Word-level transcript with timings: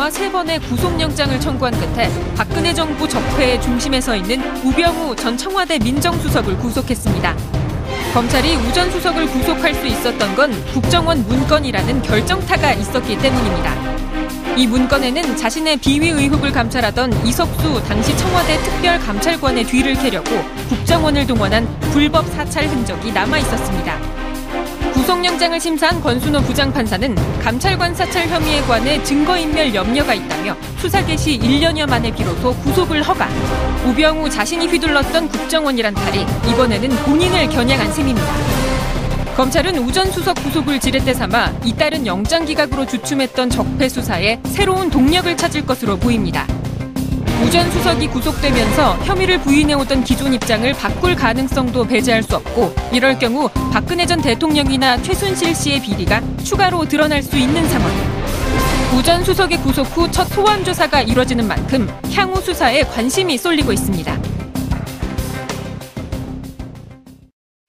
조사와 0.00 0.10
세 0.10 0.32
번의 0.32 0.58
구속영장을 0.60 1.38
청구한 1.40 1.78
끝에 1.78 2.10
박근혜 2.34 2.72
정부 2.72 3.06
적폐의 3.06 3.60
중심에 3.60 4.00
서 4.00 4.16
있는 4.16 4.40
우병우 4.64 5.14
전 5.16 5.36
청와대 5.36 5.78
민정수석을 5.78 6.56
구속했습니다. 6.56 7.36
검찰이 8.14 8.56
우 8.56 8.72
전 8.72 8.90
수석을 8.90 9.26
구속할 9.26 9.74
수 9.74 9.86
있었던 9.86 10.34
건 10.34 10.64
국정원 10.72 11.26
문건이라는 11.26 12.02
결정타가 12.02 12.72
있었기 12.72 13.18
때문입니다. 13.18 14.56
이 14.56 14.66
문건에는 14.66 15.36
자신의 15.36 15.76
비위 15.76 16.08
의혹을 16.08 16.50
감찰하던 16.50 17.26
이석수 17.26 17.82
당시 17.84 18.16
청와대 18.16 18.56
특별감찰관의 18.56 19.64
뒤를 19.64 19.94
캐려고 19.94 20.30
국정원을 20.70 21.26
동원한 21.26 21.68
불법 21.92 22.26
사찰 22.28 22.66
흔적이 22.66 23.12
남아 23.12 23.38
있었습니다. 23.38 24.29
구속영장을 25.10 25.58
심사한 25.58 26.00
권순호 26.00 26.40
부장판사는 26.42 27.40
감찰관 27.40 27.96
사찰 27.96 28.28
혐의에 28.28 28.60
관해 28.60 29.02
증거인멸 29.02 29.74
염려가 29.74 30.14
있다며 30.14 30.56
수사 30.78 31.04
개시 31.04 31.36
1년여 31.36 31.90
만에 31.90 32.14
비로소 32.14 32.54
구속을 32.58 33.02
허가. 33.02 33.28
우병우 33.86 34.30
자신이 34.30 34.68
휘둘렀던 34.68 35.28
국정원이란 35.30 35.94
탈이 35.94 36.24
이번에는 36.52 36.90
본인을 36.90 37.48
겨냥한 37.48 37.92
셈입니다. 37.92 38.32
검찰은 39.36 39.78
우전 39.78 40.12
수석 40.12 40.36
구속을 40.44 40.78
지렛대 40.78 41.12
삼아 41.12 41.54
이따른 41.64 42.06
영장 42.06 42.44
기각으로 42.44 42.86
주춤했던 42.86 43.50
적폐 43.50 43.88
수사에 43.88 44.38
새로운 44.46 44.90
동력을 44.90 45.36
찾을 45.36 45.66
것으로 45.66 45.96
보입니다. 45.96 46.46
우전 47.44 47.70
수석이 47.70 48.08
구속되면서 48.08 48.94
혐의를 49.04 49.40
부인해오던 49.40 50.04
기존 50.04 50.34
입장을 50.34 50.72
바꿀 50.74 51.16
가능성도 51.16 51.84
배제할 51.84 52.22
수 52.22 52.36
없고 52.36 52.72
이럴 52.92 53.18
경우 53.18 53.48
박근혜 53.72 54.04
전 54.06 54.20
대통령이나 54.20 54.98
최순실 55.02 55.54
씨의 55.54 55.80
비리가 55.80 56.20
추가로 56.44 56.84
드러날 56.84 57.22
수 57.22 57.36
있는 57.38 57.66
상황. 57.68 57.90
우전 58.96 59.24
수석의 59.24 59.58
구속 59.58 59.84
후 59.96 60.10
첫 60.10 60.24
소환 60.28 60.64
조사가 60.64 61.02
이뤄지는 61.02 61.46
만큼 61.48 61.88
향후 62.12 62.40
수사에 62.40 62.82
관심이 62.82 63.38
쏠리고 63.38 63.72
있습니다. 63.72 64.18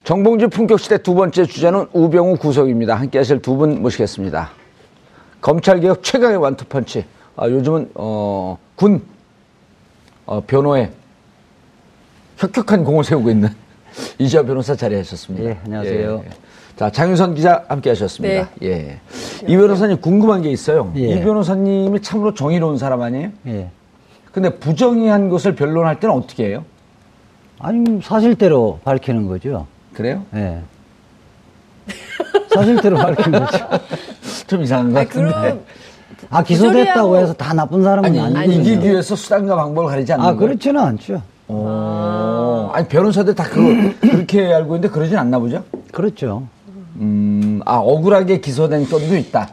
정봉주 0.03 0.49
품격시대 0.49 1.03
두 1.03 1.13
번째 1.13 1.45
주제는 1.45 1.87
우병우 1.93 2.37
구속입니다. 2.37 2.95
함께 2.95 3.19
하실 3.19 3.41
두 3.41 3.55
분 3.55 3.81
모시겠습니다. 3.81 4.49
검찰개혁 5.39 6.03
최강의 6.03 6.37
완투펀치. 6.37 7.05
아, 7.37 7.47
요즘은, 7.47 7.91
어, 7.95 8.57
군, 8.75 9.01
어, 10.31 10.41
변호에 10.47 10.89
혁혁한 12.37 12.85
공을 12.85 13.03
세우고 13.03 13.29
있는 13.29 13.49
이지아 14.17 14.43
변호사 14.43 14.73
자리하셨습니다. 14.73 15.49
예, 15.49 15.57
안녕하세요. 15.65 16.23
예. 16.25 16.29
자, 16.77 16.89
장윤선 16.89 17.35
기자 17.35 17.65
함께 17.67 17.89
하셨습니다. 17.89 18.49
예. 18.63 19.01
이 19.45 19.57
변호사님 19.57 19.99
궁금한 19.99 20.41
게 20.41 20.49
있어요. 20.49 20.93
예. 20.95 21.01
이 21.01 21.19
변호사님이 21.19 22.01
참으로 22.01 22.33
정의로운 22.33 22.77
사람 22.77 23.01
아니에요? 23.01 23.29
예. 23.47 23.69
근데 24.31 24.57
부정의한 24.57 25.27
것을 25.27 25.53
변론할 25.53 25.99
때는 25.99 26.15
어떻게 26.15 26.45
해요? 26.45 26.63
아니, 27.59 28.01
사실대로 28.01 28.79
밝히는 28.85 29.27
거죠. 29.27 29.67
그래요? 29.93 30.23
예. 30.33 30.61
사실대로 32.53 32.95
밝히는 32.95 33.39
거죠. 33.45 33.67
좀 34.47 34.63
이상한 34.63 34.93
것 34.93 35.09
같은데. 35.09 35.33
그럼 35.33 35.65
아, 36.29 36.43
기소됐다고 36.43 37.17
해서 37.17 37.33
다 37.33 37.53
나쁜 37.53 37.83
사람은 37.83 38.05
아니, 38.05 38.19
아니, 38.19 38.55
이기기. 38.55 38.87
위해서 38.89 39.15
수단과 39.15 39.55
방법을 39.55 39.89
가리지 39.89 40.13
않는 40.13 40.25
아? 40.25 40.33
그렇지는 40.35 40.81
않죠. 40.81 41.21
오. 41.47 42.69
아니, 42.73 42.87
변호사들 42.87 43.35
다 43.35 43.43
그, 43.49 43.95
그렇게 43.99 44.53
알고 44.53 44.75
있는데 44.75 44.93
그러진 44.93 45.17
않나 45.17 45.39
보죠? 45.39 45.63
그렇죠. 45.91 46.43
음, 46.97 47.61
아, 47.65 47.77
억울하게 47.77 48.39
기소된 48.39 48.85
건도 48.87 49.15
있다. 49.17 49.49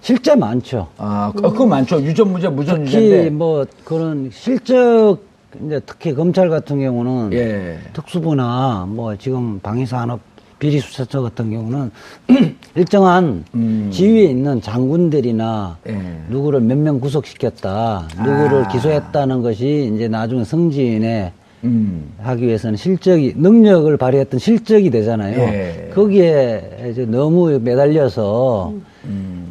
실제 0.00 0.34
많죠. 0.34 0.88
아, 0.98 1.32
그- 1.34 1.42
그거 1.42 1.66
많죠. 1.66 2.00
유전무죄, 2.00 2.46
특히 2.48 2.54
무전유죄인데. 2.56 3.30
뭐 3.30 3.66
그런 3.84 4.30
실적, 4.32 5.18
이제 5.64 5.80
특히 5.86 6.14
검찰 6.14 6.48
같은 6.48 6.80
경우는 6.80 7.32
예. 7.32 7.78
특수부나 7.92 8.86
뭐 8.88 9.16
지금 9.16 9.58
방위산업 9.60 10.20
비리 10.58 10.80
수사처 10.80 11.20
같은 11.20 11.50
경우는 11.50 11.90
일정한 12.76 13.44
음. 13.54 13.90
지위에 13.92 14.24
있는 14.24 14.60
장군들이나 14.62 15.76
예. 15.88 15.98
누구를 16.30 16.60
몇 16.60 16.76
명 16.78 16.98
구속시켰다, 17.00 18.08
누구를 18.18 18.64
아. 18.64 18.68
기소했다는 18.68 19.42
것이 19.42 19.92
이제 19.94 20.08
나중에 20.08 20.44
승진에 20.44 21.32
음. 21.64 22.12
하기 22.18 22.46
위해서는 22.46 22.76
실적이 22.76 23.34
능력을 23.36 23.94
발휘했던 23.96 24.38
실적이 24.40 24.90
되잖아요. 24.90 25.38
예. 25.38 25.90
거기에 25.94 26.88
이제 26.90 27.04
너무 27.06 27.58
매달려서 27.58 28.72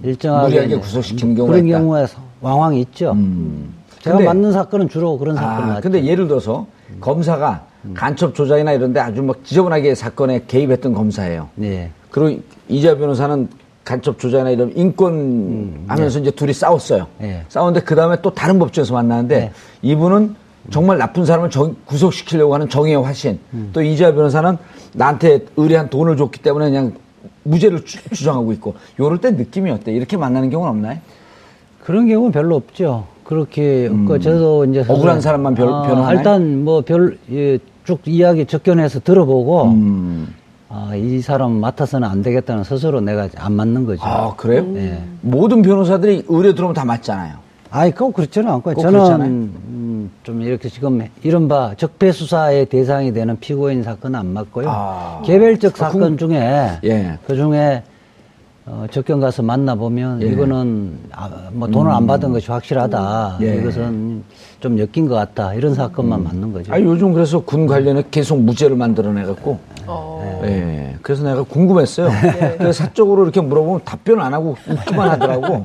일정하게 0.04 0.48
무리하게 0.48 0.68
이제 0.68 0.78
구속시키는 0.80 1.36
경우가 1.36 1.54
그런. 1.54 1.68
경우에 1.68 2.06
왕왕이 2.42 2.80
있죠. 2.82 3.12
음. 3.12 3.74
제가 4.02 4.20
맞는 4.20 4.52
사건은 4.54 4.88
주로 4.90 5.18
그런 5.18 5.36
사건을 5.36 5.64
아, 5.64 5.68
맞죠. 5.76 5.82
근데 5.82 6.06
예를 6.06 6.28
들어서 6.28 6.68
검사가 7.02 7.66
간첩 7.94 8.34
조작이나 8.34 8.74
이런데 8.74 9.00
아주 9.00 9.22
막 9.22 9.44
지저분하게 9.44 9.96
사건에 9.96 10.42
개입했던 10.48 10.94
검사예요. 10.94 11.50
네. 11.56 11.92
그리고 12.10 12.42
이자 12.68 12.98
변호사는 12.98 13.48
간첩 13.84 14.18
조작이나 14.18 14.50
이런 14.50 14.72
인권 14.76 15.84
하면서 15.88 16.20
이제 16.20 16.32
둘이 16.32 16.54
싸웠어요. 16.54 17.06
네. 17.20 17.44
싸웠는데 17.50 17.86
그 17.86 17.94
다음에 17.96 18.18
또 18.22 18.34
다른 18.34 18.58
법정에서 18.58 18.94
만나는데 18.94 19.40
네. 19.40 19.52
이분은 19.84 20.36
정말 20.72 20.98
나쁜 20.98 21.26
사람을 21.26 21.52
정- 21.52 21.76
구속시키려고 21.86 22.56
하는 22.56 22.68
정의의 22.70 23.00
화신. 23.04 23.40
음. 23.54 23.70
또 23.72 23.84
이자 23.84 24.16
변호사는 24.16 24.58
나한테 24.94 25.46
의뢰한 25.56 25.90
돈을 25.92 26.18
줬기 26.18 26.42
때문에 26.42 26.70
그냥 26.70 26.94
무죄를 27.44 27.86
주, 27.86 28.02
주장하고 28.10 28.52
있고. 28.54 28.74
요럴 29.00 29.20
때 29.22 29.30
느낌이 29.30 29.70
어때? 29.70 29.92
이렇게 29.94 30.18
만나는 30.18 30.50
경우는 30.50 30.72
없나요? 30.72 30.98
그런 31.84 32.08
경우는 32.08 32.32
별로 32.32 32.56
없죠. 32.56 33.06
그렇게 33.26 33.90
없고 33.92 34.20
저도 34.20 34.66
이제 34.66 34.80
음. 34.82 34.86
억울한 34.90 35.20
사람만 35.20 35.56
별- 35.56 35.68
아, 35.68 35.82
변호하나요? 35.82 36.18
일단 36.18 36.64
뭐별쭉 36.64 37.60
이야기 38.06 38.46
접견해서 38.46 39.00
들어보고 39.02 39.64
음. 39.66 40.34
아, 40.70 40.94
이 40.96 41.20
사람 41.22 41.54
맡아서는 41.54 42.08
안 42.08 42.22
되겠다는 42.22 42.64
스스로 42.64 43.02
내가 43.02 43.28
안 43.38 43.54
맞는 43.54 43.86
거죠. 43.86 44.04
아, 44.04 44.36
그래요? 44.36 44.64
네. 44.66 45.04
모든 45.22 45.62
변호사들이 45.64 46.26
의뢰 46.28 46.54
들어오면 46.54 46.76
다 46.76 46.86
맞잖아요. 46.86 47.36
아이, 47.72 47.92
꼭 47.92 48.14
그렇지는 48.14 48.50
않고 48.52 48.74
꼭 48.74 48.82
저는. 48.82 49.22
음, 49.22 50.12
좀 50.24 50.42
이렇게 50.42 50.70
지금 50.70 51.02
이른바 51.24 51.74
적폐 51.78 52.12
수사의 52.12 52.68
대상이 52.68 53.12
되는 53.12 53.38
피고인 53.40 53.84
사건은 53.84 54.20
안 54.20 54.28
맞고요. 54.28 54.68
아. 54.70 55.22
개별적 55.26 55.74
아, 55.82 55.90
사건 55.90 56.18
중에 56.18 56.80
예. 56.84 57.18
그 57.26 57.36
중에 57.36 57.84
어, 58.68 58.88
접견 58.90 59.20
가서 59.20 59.44
만나보면 59.44 60.24
예. 60.24 60.28
이거는 60.28 60.98
아, 61.12 61.50
뭐 61.52 61.68
돈을 61.68 61.92
안 61.92 62.08
받은 62.08 62.32
것이 62.32 62.50
확실하다. 62.50 63.38
예. 63.42 63.58
이것은 63.58 64.24
좀 64.60 64.80
엮인 64.80 65.08
것 65.08 65.14
같다. 65.14 65.54
이런 65.54 65.76
사건만 65.76 66.24
맞는 66.24 66.52
거죠. 66.52 66.74
아 66.74 66.80
요즘 66.82 67.14
그래서 67.14 67.40
군 67.40 67.68
관련해 67.68 68.06
계속 68.10 68.40
무죄를 68.40 68.76
만들어내갖고. 68.76 69.60
어. 69.86 70.42
예. 70.46 70.96
그래서 71.04 71.24
내가 71.24 71.44
궁금했어요. 71.44 72.10
그래서 72.58 72.84
사적으로 72.84 73.24
이렇게 73.24 73.40
물어보면 73.40 73.82
답변 73.86 74.20
안 74.20 74.34
하고 74.34 74.58
웃기만 74.68 75.10
하더라고. 75.12 75.62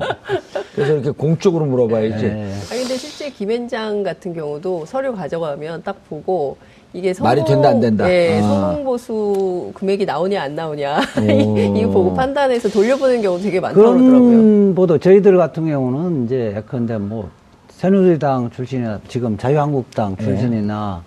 그래서 0.75 0.93
이렇게 0.93 1.09
공적으로 1.09 1.65
물어봐야지. 1.65 2.25
예. 2.25 2.53
아 2.53 2.69
근데 2.69 2.97
실제 2.97 3.31
김앤장 3.31 4.03
같은 4.03 4.35
경우도 4.35 4.85
서류 4.85 5.15
가져가면 5.15 5.81
딱 5.81 6.07
보고 6.07 6.57
이게 6.93 7.13
성공, 7.13 7.29
말이 7.29 7.43
된다, 7.45 7.69
안 7.69 7.79
된다? 7.79 8.09
예, 8.11 8.39
아. 8.39 8.41
성공 8.41 8.83
보수 8.83 9.71
금액이 9.75 10.05
나오냐 10.05 10.41
안 10.41 10.55
나오냐 10.55 10.99
오. 11.45 11.57
이거 11.77 11.89
보고 11.89 12.13
판단해서 12.13 12.67
돌려보는 12.69 13.21
경우 13.21 13.39
되게. 13.39 13.61
그런 13.61 14.75
보도 14.75 14.97
저희들 14.97 15.37
같은 15.37 15.67
경우는 15.67 16.25
이제 16.25 16.53
예컨대 16.57 16.97
뭐 16.97 17.29
새누리당 17.69 18.51
출신이나 18.51 18.99
지금 19.07 19.37
자유한국당 19.37 20.17
예. 20.19 20.23
출신이나 20.23 21.01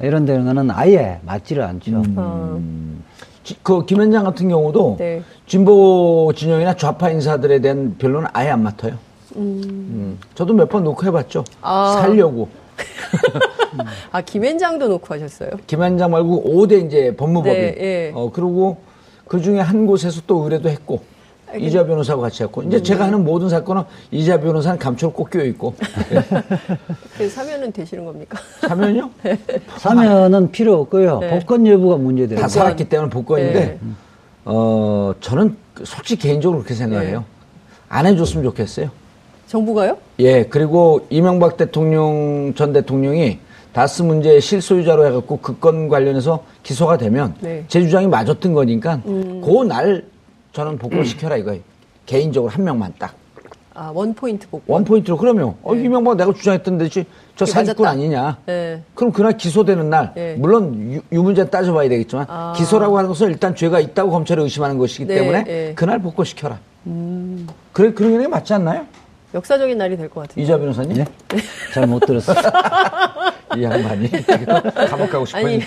이런 0.00 0.26
데는 0.26 0.70
아예 0.70 1.18
맞지를 1.24 1.62
않죠. 1.62 2.02
어, 2.16 2.60
지- 3.42 3.56
그 3.62 3.86
김현장 3.86 4.24
같은 4.24 4.48
경우도 4.50 4.96
네. 4.98 5.22
진보 5.46 6.30
진영이나 6.36 6.76
좌파 6.76 7.08
인사들에 7.10 7.60
대한 7.60 7.94
변론은 7.98 8.28
아예 8.34 8.50
안 8.50 8.62
맡아요. 8.62 8.92
음. 9.36 10.18
저도 10.34 10.52
몇번 10.52 10.84
놓고 10.84 11.06
해봤죠. 11.06 11.44
아. 11.62 11.98
살려고. 12.02 12.48
아 14.12 14.20
김앤장도 14.20 14.88
놓고 14.88 15.14
하셨어요? 15.14 15.50
김현장 15.66 16.10
말고 16.10 16.44
5대 16.44 16.86
이제 16.86 17.14
법무법인. 17.16 17.52
네, 17.52 17.74
예. 17.78 18.12
어, 18.14 18.30
그리고 18.32 18.78
그 19.26 19.40
중에 19.40 19.60
한 19.60 19.86
곳에서 19.86 20.22
또 20.26 20.44
의뢰도 20.44 20.68
했고. 20.68 21.02
이자 21.58 21.86
변호사하고 21.86 22.22
같이 22.22 22.42
했고. 22.42 22.62
이제 22.64 22.82
제가 22.82 23.04
하는 23.04 23.24
모든 23.24 23.48
사건은 23.48 23.84
이자 24.10 24.40
변호사는 24.40 24.78
감초를 24.78 25.14
꼭 25.14 25.30
끼워있고. 25.30 25.74
예. 26.12 26.22
그래서 27.16 27.34
사면은 27.34 27.72
되시는 27.72 28.04
겁니까? 28.04 28.38
사면요? 28.60 29.10
사면은 29.78 30.50
필요 30.50 30.74
없고요. 30.80 31.20
네. 31.20 31.30
복권 31.30 31.66
여부가 31.66 31.96
문제돼요. 31.96 32.40
다 32.40 32.48
살았기 32.48 32.88
때문에 32.88 33.10
복권인데, 33.10 33.60
네. 33.60 33.78
어, 34.44 35.14
저는 35.20 35.56
솔직히 35.84 36.28
개인적으로 36.28 36.58
그렇게 36.60 36.74
생각해요. 36.74 37.24
안 37.88 38.06
해줬으면 38.06 38.44
좋겠어요. 38.44 38.90
정부가요? 39.46 39.96
예, 40.18 40.44
그리고 40.44 41.06
이명박 41.10 41.56
대통령 41.56 42.52
전 42.56 42.72
대통령이 42.72 43.38
다스 43.72 44.02
문제의 44.02 44.40
실소유자로 44.40 45.06
해갖고 45.06 45.38
그 45.38 45.58
건 45.60 45.88
관련해서 45.88 46.44
기소가 46.62 46.96
되면 46.96 47.34
네. 47.40 47.64
제 47.68 47.80
주장이 47.82 48.06
맞았던 48.06 48.54
거니까 48.54 49.00
그날 49.44 50.04
저는 50.52 50.78
복권시켜라 50.78 51.36
이거예요. 51.36 51.60
개인적으로 52.06 52.50
한 52.50 52.64
명만 52.64 52.92
딱. 52.98 53.14
아, 53.74 53.90
one 53.94 54.14
point 54.14 54.48
복권. 54.48 54.72
one 54.74 54.84
point로 54.84 55.18
그러면 55.18 55.54
어, 55.62 55.74
이명박 55.74 56.16
내가 56.16 56.32
주장했던 56.32 56.78
듯이 56.78 57.04
저 57.36 57.44
사기꾼 57.44 57.84
맞았다. 57.84 57.90
아니냐? 57.90 58.38
네. 58.46 58.82
그럼 58.94 59.12
그날 59.12 59.36
기소되는 59.36 59.90
날 59.90 60.12
네. 60.14 60.34
물론 60.38 60.92
유, 60.94 61.00
유문제 61.14 61.50
따져봐야 61.50 61.86
되겠지만 61.90 62.24
아. 62.30 62.54
기소라고 62.56 62.96
하는 62.96 63.08
것은 63.08 63.28
일단 63.28 63.54
죄가 63.54 63.80
있다고 63.80 64.10
검찰이 64.10 64.40
의심하는 64.42 64.78
것이기 64.78 65.04
네, 65.06 65.16
때문에 65.16 65.44
네. 65.44 65.72
그날 65.74 65.98
복권시켜라. 66.00 66.58
그래 67.74 67.92
그런 67.92 68.18
게 68.18 68.26
맞지 68.28 68.54
않나요? 68.54 68.86
역사적인 69.40 69.76
날이 69.76 69.96
될 69.98 70.08
것 70.08 70.22
같아요. 70.26 70.42
이자 70.42 70.56
변호사님? 70.56 70.96
예? 70.96 71.04
잘 71.74 71.86
못 71.86 72.00
들었어요. 72.00 72.36
이 73.54 73.62
양반이 73.62 74.10
감옥 74.88 75.10
가고 75.10 75.26
싶어요. 75.26 75.46
아니. 75.46 75.60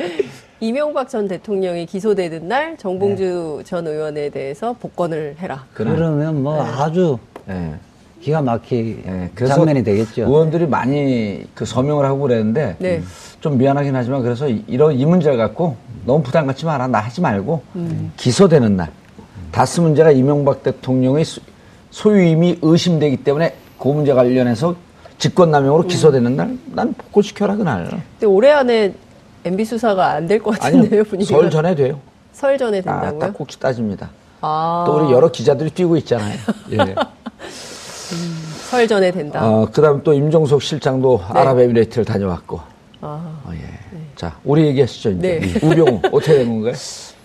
이명박 0.60 1.08
전 1.08 1.28
대통령이 1.28 1.84
기소되는 1.86 2.48
날 2.48 2.76
정봉주 2.78 3.62
전 3.66 3.86
의원에 3.86 4.30
대해서 4.30 4.72
복권을 4.74 5.36
해라. 5.38 5.64
그러면 5.74 6.42
뭐 6.42 6.62
아주 6.62 7.18
예. 7.48 7.74
기가 8.22 8.42
막히 8.42 9.02
예, 9.06 9.30
그래서 9.34 9.54
장면이 9.54 9.82
되겠죠. 9.84 10.22
의원들이 10.22 10.66
많이 10.66 11.44
그 11.54 11.64
서명을 11.64 12.04
하고 12.04 12.20
그랬는데 12.20 12.76
네. 12.78 13.02
좀 13.40 13.56
미안하긴 13.56 13.96
하지만 13.96 14.22
그래서 14.22 14.46
이- 14.48 14.62
이런 14.66 14.92
이 14.92 15.06
문제를 15.06 15.38
갖고 15.38 15.76
너무 16.04 16.22
부담 16.22 16.46
갖지 16.46 16.66
마라 16.66 16.86
나 16.88 16.98
하지 17.00 17.20
말고 17.22 17.62
음. 17.76 18.12
기소되는 18.18 18.76
날 18.76 18.90
다스 19.52 19.80
문제가 19.80 20.10
이명박 20.10 20.62
대통령의 20.62 21.24
소- 21.24 21.40
소유임이 21.90 22.58
의심되기 22.62 23.18
때문에 23.18 23.54
그 23.78 23.88
문제 23.88 24.12
관련해서 24.14 24.74
직권남용으로 25.18 25.86
기소되는 25.86 26.36
날 26.36 26.56
난 26.72 26.92
복권시켜라 26.94 27.56
그날 27.56 27.84
근데 27.88 28.26
올해 28.26 28.50
안에 28.52 28.94
MB 29.44 29.64
수사가 29.64 30.12
안 30.12 30.26
될 30.26 30.38
것 30.42 30.58
같은데요 30.58 31.04
분위기가. 31.04 31.38
설 31.40 31.50
전에 31.50 31.74
돼요 31.74 31.98
설 32.32 32.56
전에 32.58 32.78
아, 32.78 32.82
된다고요? 32.82 33.18
딱 33.18 33.34
꼭지 33.34 33.58
따집니다 33.58 34.10
아, 34.40 34.84
또 34.86 34.96
우리 34.98 35.12
여러 35.12 35.30
기자들이 35.30 35.70
뛰고 35.70 35.96
있잖아요 35.98 36.36
예. 36.72 36.94
설 38.70 38.86
전에 38.86 39.10
된다. 39.10 39.44
어, 39.44 39.66
그다음 39.72 40.02
또 40.04 40.12
임종석 40.12 40.62
실장도 40.62 41.20
네. 41.34 41.38
아랍에미레이트를 41.40 42.04
다녀왔고 42.04 42.60
아. 43.00 43.40
어, 43.44 43.50
예. 43.54 43.58
자, 44.14 44.36
우리 44.44 44.66
얘기하시죠, 44.66 45.10
이제. 45.12 45.40
네. 45.40 45.66
우병우, 45.66 46.00
어떻게 46.12 46.34
된 46.38 46.48
건가요? 46.48 46.74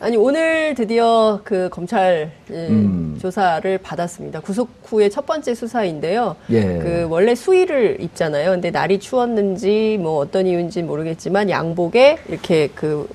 아니 0.06 0.18
오늘 0.18 0.76
드디어 0.76 1.40
그 1.44 1.68
검찰 1.72 2.30
음, 2.52 3.16
음. 3.16 3.18
조사를 3.20 3.76
받았습니다. 3.80 4.40
구속 4.42 4.70
후의 4.84 5.10
첫 5.10 5.26
번째 5.26 5.56
수사인데요. 5.56 6.36
예. 6.52 6.62
그 6.78 7.08
원래 7.10 7.34
수의를 7.34 7.98
입잖아요. 8.00 8.52
근데 8.52 8.70
날이 8.70 9.00
추웠는지 9.00 9.98
뭐 10.00 10.20
어떤 10.20 10.46
이유인지 10.46 10.84
모르겠지만 10.84 11.50
양복에 11.50 12.20
이렇게 12.30 12.68
그 12.68 13.08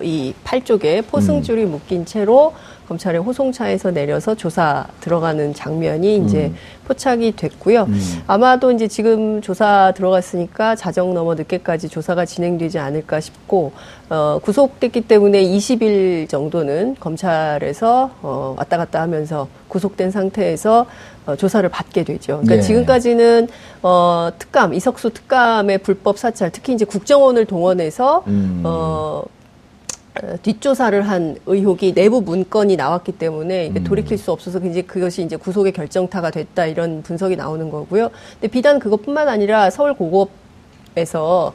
이 0.00 0.32
팔 0.44 0.64
쪽에 0.64 1.00
포승줄이 1.02 1.64
음. 1.64 1.72
묶인 1.72 2.04
채로 2.06 2.54
검찰의 2.88 3.20
호송차에서 3.20 3.90
내려서 3.90 4.34
조사 4.34 4.86
들어가는 5.00 5.52
장면이 5.52 6.16
이제 6.18 6.46
음. 6.46 6.56
포착이 6.86 7.36
됐고요. 7.36 7.86
아마도 8.26 8.72
이제 8.72 8.88
지금 8.88 9.42
조사 9.42 9.92
들어갔으니까 9.94 10.74
자정 10.74 11.12
넘어 11.12 11.34
늦게까지 11.34 11.90
조사가 11.90 12.24
진행되지 12.24 12.78
않을까 12.78 13.20
싶고 13.20 13.72
어, 14.08 14.40
구속됐기 14.42 15.02
때문에 15.02 15.42
20일 15.42 16.30
정도는 16.30 16.96
검찰에서 16.98 18.10
어, 18.22 18.54
왔다 18.56 18.78
갔다 18.78 19.02
하면서 19.02 19.48
구속된 19.68 20.10
상태에서 20.10 20.86
어, 21.26 21.36
조사를 21.36 21.68
받게 21.68 22.04
되죠. 22.04 22.40
그러니까 22.40 22.56
예. 22.56 22.60
지금까지는 22.62 23.48
어, 23.82 24.30
특감 24.38 24.72
이석수 24.72 25.10
특감의 25.10 25.78
불법 25.78 26.16
사찰, 26.16 26.50
특히 26.50 26.72
이제 26.72 26.86
국정원을 26.86 27.44
동원해서 27.44 28.24
음. 28.28 28.62
어, 28.64 29.24
어, 29.24 29.37
뒷조사를 30.42 31.00
한 31.02 31.36
의혹이 31.46 31.94
내부 31.94 32.20
문건이 32.20 32.76
나왔기 32.76 33.12
때문에 33.12 33.66
이게 33.66 33.82
돌이킬 33.82 34.18
수 34.18 34.32
없어서 34.32 34.58
이제 34.60 34.82
그것이 34.82 35.22
이제 35.22 35.36
구속의 35.36 35.72
결정타가 35.72 36.30
됐다 36.30 36.66
이런 36.66 37.02
분석이 37.02 37.36
나오는 37.36 37.70
거고요. 37.70 38.10
근데 38.34 38.48
비단 38.48 38.78
그것뿐만 38.78 39.28
아니라 39.28 39.70
서울 39.70 39.94
고급에서 39.94 41.52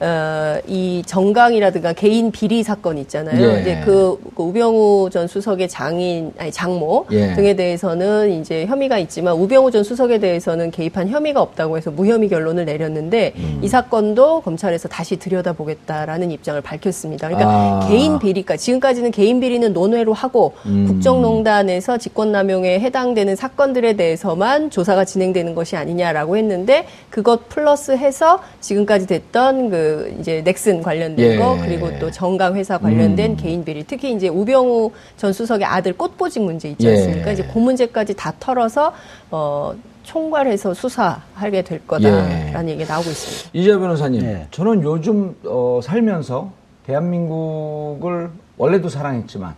어, 0.00 0.58
이 0.66 1.02
정강이라든가 1.06 1.92
개인 1.92 2.32
비리 2.32 2.64
사건 2.64 2.98
있잖아요. 2.98 3.40
예. 3.40 3.60
이제 3.60 3.80
그, 3.84 4.18
그 4.34 4.42
우병우 4.42 5.10
전 5.12 5.28
수석의 5.28 5.68
장인 5.68 6.32
아니 6.36 6.50
장모 6.50 7.06
예. 7.12 7.34
등에 7.34 7.54
대해서는 7.54 8.40
이제 8.40 8.66
혐의가 8.66 8.98
있지만 8.98 9.34
우병우 9.34 9.70
전 9.70 9.84
수석에 9.84 10.18
대해서는 10.18 10.72
개입한 10.72 11.08
혐의가 11.08 11.40
없다고 11.40 11.76
해서 11.76 11.92
무혐의 11.92 12.28
결론을 12.28 12.64
내렸는데 12.64 13.34
음. 13.36 13.60
이 13.62 13.68
사건도 13.68 14.40
검찰에서 14.40 14.88
다시 14.88 15.16
들여다보겠다라는 15.16 16.32
입장을 16.32 16.60
밝혔습니다. 16.60 17.28
그러니까 17.28 17.50
아. 17.50 17.88
개인 17.88 18.18
비리까 18.18 18.56
지금까지는 18.56 19.12
개인 19.12 19.38
비리는 19.38 19.72
논외로 19.72 20.12
하고 20.12 20.54
음. 20.66 20.86
국정농단에서 20.88 21.98
직권남용에 21.98 22.80
해당되는 22.80 23.36
사건들에 23.36 23.92
대해서만 23.92 24.70
조사가 24.70 25.04
진행되는 25.04 25.54
것이 25.54 25.76
아니냐라고 25.76 26.36
했는데 26.36 26.86
그것 27.10 27.48
플러스 27.48 27.92
해서 27.92 28.40
지금까지 28.60 29.06
됐던 29.06 29.70
그 29.70 29.83
이제 30.20 30.42
넥슨 30.42 30.82
관련된 30.82 31.32
예. 31.32 31.36
거 31.36 31.56
그리고 31.60 31.90
또 31.98 32.10
정강 32.10 32.56
회사 32.56 32.78
관련된 32.78 33.32
음. 33.32 33.36
개인 33.36 33.64
비리 33.64 33.84
특히 33.84 34.12
이제 34.14 34.28
우병우 34.28 34.90
전 35.16 35.32
수석의 35.32 35.64
아들 35.64 35.92
꽃보직 35.92 36.42
문제 36.42 36.70
있지 36.70 36.86
예. 36.86 36.92
않습니까? 36.92 37.32
이제 37.32 37.48
그 37.52 37.58
문제까지 37.58 38.14
다 38.14 38.32
털어서 38.38 38.92
어 39.30 39.74
총괄해서 40.04 40.74
수사하게 40.74 41.62
될 41.62 41.86
거다라는 41.86 42.68
예. 42.68 42.72
얘기가 42.72 42.94
나오고 42.94 43.10
있습니다. 43.10 43.50
이재 43.52 43.78
변호사님, 43.78 44.20
네. 44.20 44.46
저는 44.50 44.82
요즘 44.82 45.34
어, 45.44 45.80
살면서 45.82 46.52
대한민국을 46.86 48.30
원래도 48.56 48.88
사랑했지만 48.88 49.54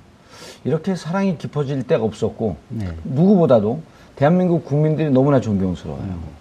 이렇게 0.64 0.94
사랑이 0.94 1.36
깊어질 1.38 1.82
때가 1.82 2.04
없었고 2.04 2.56
네. 2.68 2.88
누구보다도 3.04 3.80
대한민국 4.16 4.64
국민들이 4.64 5.10
너무나 5.10 5.40
존경스러워요. 5.40 6.36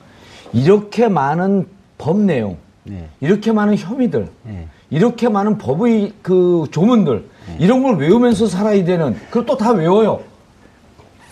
이렇게 0.54 1.08
많은 1.08 1.68
법 1.98 2.20
내용, 2.20 2.58
네. 2.86 3.10
이렇게 3.20 3.52
많은 3.52 3.76
혐의들, 3.78 4.30
네. 4.44 4.68
이렇게 4.90 5.28
많은 5.28 5.58
법의 5.58 6.14
그 6.22 6.66
조문들 6.72 7.26
이런 7.60 7.82
걸 7.84 7.98
외우면서 7.98 8.48
살아야 8.48 8.84
되는 8.84 9.16
그걸 9.30 9.46
또 9.46 9.58
다 9.58 9.72
외워요. 9.72 10.20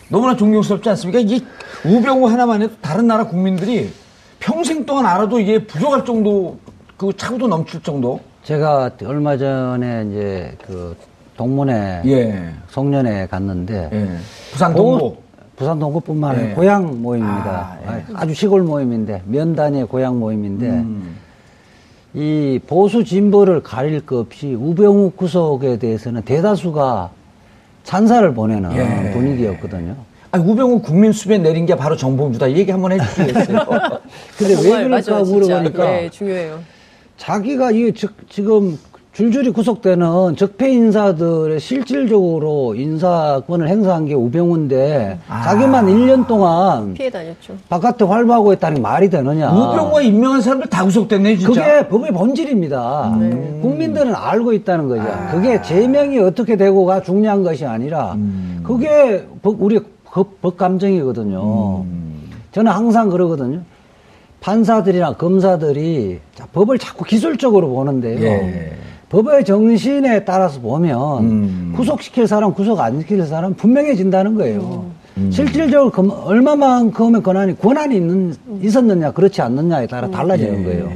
너무나 0.10 0.36
존경스럽지 0.36 0.90
않습니까? 0.90 1.20
이게 1.20 1.40
우병우 1.86 2.28
하나만 2.28 2.62
해도 2.62 2.74
다른 2.82 3.08
나라 3.08 3.26
국민들이 3.28 3.92
평생 4.40 4.86
동안 4.86 5.06
알아도 5.06 5.40
이게 5.40 5.66
부족할 5.66 6.04
정도 6.06 6.58
그 6.98 7.12
차고도 7.16 7.48
넘칠 7.48 7.82
정도. 7.82 8.20
제가 8.44 8.92
얼마 9.06 9.38
전에 9.38 10.06
이제 10.10 10.58
그 10.66 10.96
동문회 11.38 12.02
예. 12.06 12.50
송년회 12.70 13.28
갔는데 13.28 13.90
예. 13.94 14.18
부산 14.52 14.74
고- 14.74 14.80
동부. 15.00 15.16
부산 15.56 15.78
동구뿐만 15.80 16.32
아니라 16.32 16.50
예. 16.50 16.54
고향 16.56 17.02
모임입니다. 17.02 17.78
아, 17.86 17.96
예. 17.98 18.04
아, 18.16 18.26
주 18.26 18.34
시골 18.34 18.64
모임인데 18.64 19.22
면단위의 19.26 19.86
고향 19.88 20.20
모임인데 20.20 20.68
음. 20.68 21.16
이 22.14 22.60
보수 22.68 23.04
진보를 23.04 23.64
가릴 23.64 24.06
것 24.06 24.18
없이 24.20 24.54
우병우 24.54 25.12
구속에 25.16 25.80
대해서는 25.80 26.22
대다수가 26.24 27.10
찬사를 27.84 28.34
보내는 28.34 28.72
예. 28.76 29.12
분위기였거든요. 29.12 29.96
아니, 30.32 30.44
우병우 30.44 30.82
국민 30.82 31.12
수배 31.12 31.40
내린 31.40 31.66
게 31.66 31.76
바로 31.76 31.96
정봉주다. 31.98 32.48
이 32.48 32.58
얘기 32.58 32.72
한번 32.72 32.92
해주시겠어요? 32.94 33.66
근데 34.38 34.56
왜 34.64 34.84
그럴까. 34.84 35.24
물어보니까 35.24 35.86
네, 35.86 36.10
중요해요. 36.10 36.60
자기가 37.18 37.72
이 37.72 37.94
즉- 37.94 38.16
지금 38.30 38.78
줄줄이 39.14 39.52
구속되는 39.52 40.36
적폐 40.36 40.72
인사들의 40.72 41.60
실질적으로 41.60 42.74
인사권을 42.74 43.70
행사한 43.70 44.08
게 44.08 44.16
우병우인데 44.16 45.20
아. 45.30 45.44
자기만 45.44 45.86
1년 45.86 46.26
동안 46.26 46.96
피해 46.96 47.12
다녔죠. 47.12 47.56
바깥에 47.70 48.06
활보하고 48.06 48.54
있다는 48.54 48.78
게 48.78 48.82
말이 48.82 49.12
되느냐. 49.12 49.52
우병우가 49.52 50.02
임명한 50.02 50.42
사람들 50.42 50.68
다 50.68 50.84
구속됐네, 50.84 51.38
진짜. 51.38 51.62
그게 51.62 51.88
법의 51.90 52.12
본질입니다. 52.12 53.18
네. 53.20 53.60
국민들은 53.62 54.16
알고 54.16 54.52
있다는 54.54 54.88
거죠. 54.88 55.04
아. 55.04 55.30
그게 55.32 55.62
제명이 55.62 56.18
어떻게 56.18 56.56
되고가 56.56 57.04
중요한 57.04 57.44
것이 57.44 57.68
아니라 57.68 58.14
음. 58.14 58.64
그게 58.64 59.28
법, 59.44 59.62
우리 59.62 59.80
법, 60.06 60.42
법 60.42 60.58
감정이거든요. 60.58 61.84
음. 61.84 62.32
저는 62.52 62.72
항상 62.72 63.12
그러거든요. 63.12 63.62
판사들이나 64.42 65.14
검사들이 65.18 66.20
자, 66.34 66.48
법을 66.52 66.80
자꾸 66.80 67.06
기술적으로 67.06 67.70
보는데요. 67.70 68.20
예. 68.26 68.83
법의 69.14 69.46
정신에 69.46 70.26
따라서 70.26 70.60
보면 70.60 71.24
음. 71.24 71.74
구속시킬 71.76 72.26
사람, 72.26 72.52
구속 72.52 72.80
안 72.80 73.00
시킬 73.00 73.24
사람 73.28 73.54
분명해진다는 73.54 74.34
거예요. 74.34 74.86
음. 75.18 75.30
실질적으로 75.32 75.92
검- 75.92 76.10
얼마만큼의 76.10 77.22
권한이 77.22 77.60
권한이 77.60 77.96
있는 77.96 78.34
있었느냐 78.60 79.12
그렇지 79.12 79.44
않느냐에 79.44 79.86
따라 79.86 80.10
달라지는 80.10 80.62
예. 80.62 80.64
거예요. 80.64 80.92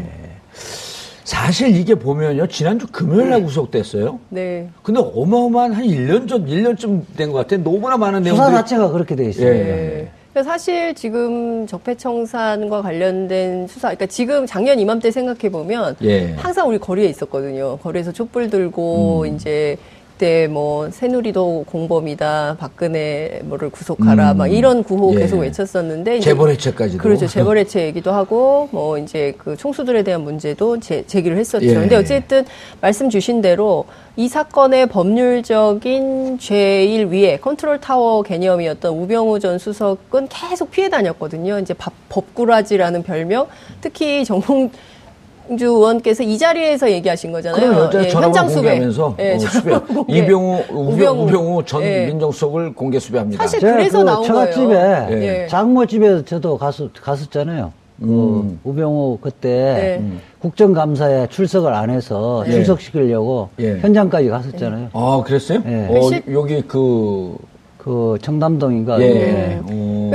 사실 1.23 1.75
이게 1.75 1.93
보면요. 1.93 2.47
지난주 2.47 2.87
금요일 2.91 3.29
날 3.29 3.43
구속됐어요. 3.43 4.17
네. 4.29 4.67
근데 4.81 4.99
어마어마한 4.99 5.73
한 5.73 5.83
1년 5.85 6.27
전, 6.27 6.43
1년쯤 6.47 7.01
된 7.15 7.31
것 7.31 7.37
같아요. 7.37 7.63
너무나 7.63 7.97
많은 7.97 8.23
수사 8.23 8.33
내용들이. 8.35 8.57
자체가 8.57 8.89
그렇게 8.91 9.15
돼 9.15 9.29
있어요. 9.29 9.47
예. 9.47 9.51
네. 9.53 10.11
그러니까 10.37 10.51
사실 10.51 10.93
지금 10.93 11.65
적폐청산과 11.65 12.83
관련된 12.83 13.65
수사, 13.67 13.87
그러니까 13.87 14.05
지금 14.05 14.45
작년 14.45 14.79
이맘때 14.79 15.09
생각해 15.09 15.49
보면 15.51 15.95
예. 16.03 16.33
항상 16.37 16.69
우리 16.69 16.77
거리에 16.77 17.07
있었거든요. 17.07 17.77
거리에서 17.77 18.11
촛불 18.11 18.47
들고 18.47 19.23
음. 19.23 19.35
이제 19.35 19.77
그때 20.17 20.47
뭐 20.47 20.89
새누리도 20.89 21.65
공범이다, 21.67 22.57
박근혜 22.59 23.39
뭐를 23.43 23.69
구속하라, 23.69 24.31
음. 24.31 24.37
막 24.37 24.47
이런 24.47 24.83
구호 24.83 25.13
예. 25.13 25.19
계속 25.19 25.37
외쳤었는데 25.41 26.21
재벌해체까지도. 26.21 27.03
그렇죠. 27.03 27.27
재벌해체 27.29 27.85
얘기도 27.85 28.11
하고 28.11 28.67
뭐 28.71 28.97
이제 28.97 29.35
그 29.37 29.55
총수들에 29.55 30.01
대한 30.01 30.21
문제도 30.21 30.79
제, 30.79 31.05
제기를 31.05 31.37
했었죠. 31.37 31.67
예. 31.67 31.73
근데 31.75 31.95
어쨌든 31.95 32.45
말씀 32.81 33.11
주신 33.11 33.41
대로 33.41 33.85
이 34.15 34.27
사건의 34.27 34.87
법률적인 34.87 36.39
제일 36.39 37.05
위에 37.09 37.37
컨트롤 37.37 37.79
타워 37.79 38.23
개념이었던 38.23 38.91
우병우 38.91 39.39
전 39.39 39.59
수석은 39.59 40.29
계속 40.29 40.71
피해 40.71 40.89
다녔거든요. 40.89 41.59
이제 41.59 41.75
밥, 41.75 41.93
법꾸라지라는 42.09 43.03
별명, 43.03 43.45
특히 43.81 44.25
정봉주 44.25 45.65
의원께서 45.67 46.23
이 46.23 46.37
자리에서 46.37 46.91
얘기하신 46.91 47.31
거잖아요. 47.31 47.59
그러면 47.89 48.03
예, 48.05 48.09
현장 48.09 48.49
수배. 48.49 48.61
공개하면서 48.61 49.15
예, 49.19 49.35
어, 49.35 49.39
수배. 49.39 49.79
공개. 49.79 50.17
이병우, 50.17 50.63
우병우, 50.71 51.23
우병우. 51.27 51.63
전 51.65 51.83
예. 51.83 52.07
민정수석을 52.07 52.73
공개 52.73 52.99
수배합니다. 52.99 53.41
사실 53.43 53.59
그래서 53.59 53.99
그 53.99 54.03
나온 54.03 54.23
처갓집에 54.25 54.65
거예요. 54.65 55.07
예. 55.23 55.47
장모집에 55.47 56.25
저도 56.25 56.57
갔었, 56.57 56.91
갔었잖아요. 57.01 57.71
음. 58.03 58.59
그 58.63 58.69
우병우 58.69 59.19
그때 59.21 59.49
네. 59.49 59.97
음. 59.99 60.19
국정감사에 60.39 61.27
출석을 61.29 61.73
안 61.73 61.89
해서 61.89 62.43
예. 62.47 62.51
출석시키려고 62.51 63.49
예. 63.59 63.77
현장까지 63.79 64.29
갔었잖아요. 64.29 64.89
아, 64.93 65.23
그랬어요? 65.25 65.61
예. 65.65 65.87
어, 65.89 66.01
실- 66.09 66.23
여기 66.31 66.61
그, 66.61 67.35
그 67.77 68.17
청담동인가? 68.21 69.01
예. 69.01 69.05
예. 69.05 69.61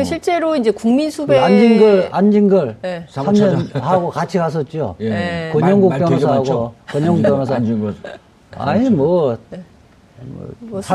어. 0.02 0.04
그 0.04 0.08
실제로 0.08 0.56
이제 0.56 0.70
국민 0.70 1.08
그 1.08 1.14
수배 1.14 1.38
안진걸, 1.38 2.08
안진걸 2.10 2.76
네. 2.82 3.04
사무처장. 3.08 3.58
3년 3.68 3.80
하고 3.80 4.10
같이 4.10 4.38
갔었죠. 4.38 4.96
예. 5.00 5.08
네. 5.08 5.50
권영국 5.52 5.90
말- 5.90 6.00
말 6.00 6.08
변호사하고? 6.08 6.74
권영국 6.88 7.22
변호사. 7.22 7.54
안진걸. 7.56 7.94
아니 8.58 8.90
뭐뭐할 8.90 9.22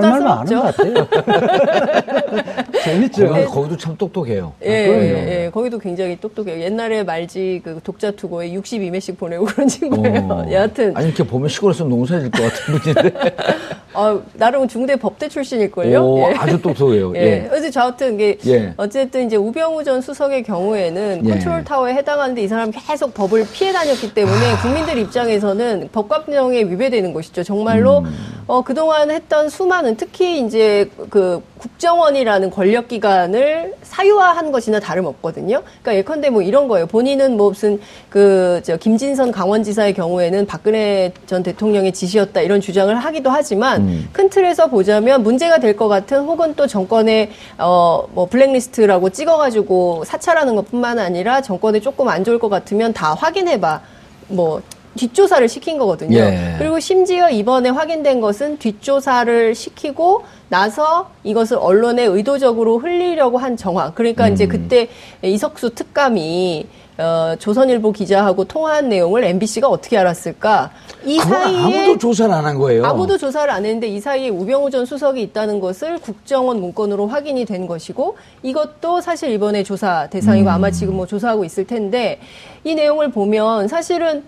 말만 0.01 0.37
하는 0.37 0.45
수다스럽죠. 0.47 0.93
것 0.93 1.07
같아요. 1.15 2.63
재밌죠. 2.87 3.27
거기, 3.27 3.45
거기도 3.45 3.77
참 3.77 3.97
똑똑해요. 3.97 4.53
예, 4.63 4.87
그럼요. 4.87 5.03
예, 5.03 5.51
거기도 5.53 5.79
굉장히 5.79 6.19
똑똑해요. 6.19 6.61
옛날에 6.61 7.03
말지 7.03 7.61
그 7.63 7.79
독자 7.83 8.11
투고에 8.11 8.51
62매씩 8.51 9.17
보내고 9.17 9.45
그런 9.45 9.67
친구예요. 9.67 10.27
어. 10.29 10.45
여하튼 10.51 10.95
아니, 10.95 11.07
이렇게 11.07 11.23
보면 11.23 11.49
시골에서 11.49 11.83
농사질 11.83 12.31
것 12.31 12.43
같은 12.43 12.79
분인데. 12.79 13.35
아, 13.93 14.19
나름 14.33 14.67
중대 14.67 14.95
법대 14.95 15.27
출신일걸요. 15.27 15.99
오, 15.99 16.19
예. 16.29 16.35
아주 16.35 16.61
똑똑해요. 16.61 17.15
예. 17.15 17.19
예. 17.19 17.47
그래서 17.49 17.71
여하튼 17.71 18.13
이게 18.13 18.37
예. 18.45 18.73
어쨌든 18.77 19.25
이제 19.25 19.35
우병우 19.35 19.83
전 19.83 20.01
수석의 20.01 20.43
경우에는 20.43 21.21
예. 21.25 21.29
컨트롤 21.29 21.63
타워에 21.63 21.95
해당하는데 21.95 22.43
이 22.43 22.47
사람 22.47 22.71
계속 22.71 23.13
법을 23.15 23.47
피해 23.51 23.71
다녔기 23.73 24.13
때문에 24.13 24.51
아. 24.51 24.61
국민들 24.61 24.99
입장에서는 24.99 25.89
법감정에 25.91 26.59
위배되는 26.63 27.11
것이죠. 27.11 27.43
정말로 27.43 27.99
음. 27.99 28.15
어 28.45 28.61
그동안 28.61 29.09
했던 29.09 29.49
수많은 29.49 29.97
특히 29.97 30.45
이제 30.45 30.89
그 31.09 31.41
국정원이라는 31.57 32.49
권력 32.51 32.87
기관을 32.87 33.73
사유화한 33.83 34.51
것이나 34.51 34.79
다름없거든요. 34.79 35.61
그러니까 35.81 35.95
예컨대 35.95 36.29
뭐 36.29 36.41
이런 36.41 36.67
거예요. 36.67 36.85
본인은 36.87 37.37
뭐 37.37 37.49
무슨 37.49 37.79
그 38.09 38.61
저 38.63 38.75
김진선 38.77 39.31
강원지사의 39.31 39.93
경우에는 39.93 40.45
박근혜 40.47 41.11
전 41.25 41.43
대통령의 41.43 41.91
지시였다 41.91 42.41
이런 42.41 42.59
주장을 42.59 42.93
하기도 42.95 43.29
하지만 43.29 43.81
음. 43.81 44.09
큰 44.11 44.29
틀에서 44.29 44.67
보자면 44.67 45.23
문제가 45.23 45.59
될 45.59 45.77
것 45.77 45.87
같은 45.87 46.21
혹은 46.21 46.55
또 46.55 46.65
정권의 46.65 47.29
어뭐 47.57 48.27
블랙리스트라고 48.31 49.09
찍어가지고 49.11 50.03
사찰하는 50.05 50.55
것뿐만 50.55 50.97
아니라 50.97 51.41
정권에 51.41 51.79
조금 51.79 52.07
안 52.09 52.23
좋을 52.23 52.39
것 52.39 52.49
같으면 52.49 52.93
다 52.93 53.13
확인해봐 53.13 53.81
뭐 54.29 54.61
뒷조사를 54.97 55.47
시킨 55.47 55.77
거거든요. 55.77 56.17
예. 56.17 56.55
그리고 56.57 56.79
심지어 56.81 57.29
이번에 57.29 57.69
확인된 57.69 58.19
것은 58.19 58.57
뒷조사를 58.57 59.55
시키고 59.55 60.23
나서 60.49 61.09
이것을 61.23 61.57
언론에 61.57 62.03
의도적으로 62.03 62.79
흘리려고 62.79 63.37
한 63.37 63.55
정황. 63.55 63.93
그러니까 63.95 64.27
이제 64.27 64.45
그때 64.47 64.89
이석수 65.21 65.71
특감이 65.75 66.67
어, 66.99 67.35
조선일보 67.37 67.91
기자하고 67.91 68.45
통화한 68.45 68.89
내용을 68.89 69.23
MBC가 69.23 69.67
어떻게 69.67 69.99
알았을까? 69.99 70.71
이 71.05 71.19
사이에 71.19 71.79
아무도 71.83 71.97
조사를 71.99 72.33
안 72.33 72.43
한 72.43 72.57
거예요. 72.57 72.83
아무도 72.85 73.19
조사를 73.19 73.53
안 73.53 73.63
했는데 73.65 73.87
이 73.87 73.99
사이에 73.99 74.29
우병우 74.29 74.71
전 74.71 74.83
수석이 74.83 75.21
있다는 75.21 75.59
것을 75.59 75.99
국정원 75.99 76.59
문건으로 76.59 77.05
확인이 77.07 77.45
된 77.45 77.67
것이고 77.67 78.17
이것도 78.41 79.01
사실 79.01 79.29
이번에 79.31 79.61
조사 79.63 80.07
대상이고 80.09 80.49
아마 80.49 80.71
지금 80.71 80.95
뭐 80.95 81.05
조사하고 81.05 81.45
있을 81.45 81.67
텐데 81.67 82.19
이 82.63 82.73
내용을 82.73 83.11
보면 83.11 83.67
사실은 83.67 84.23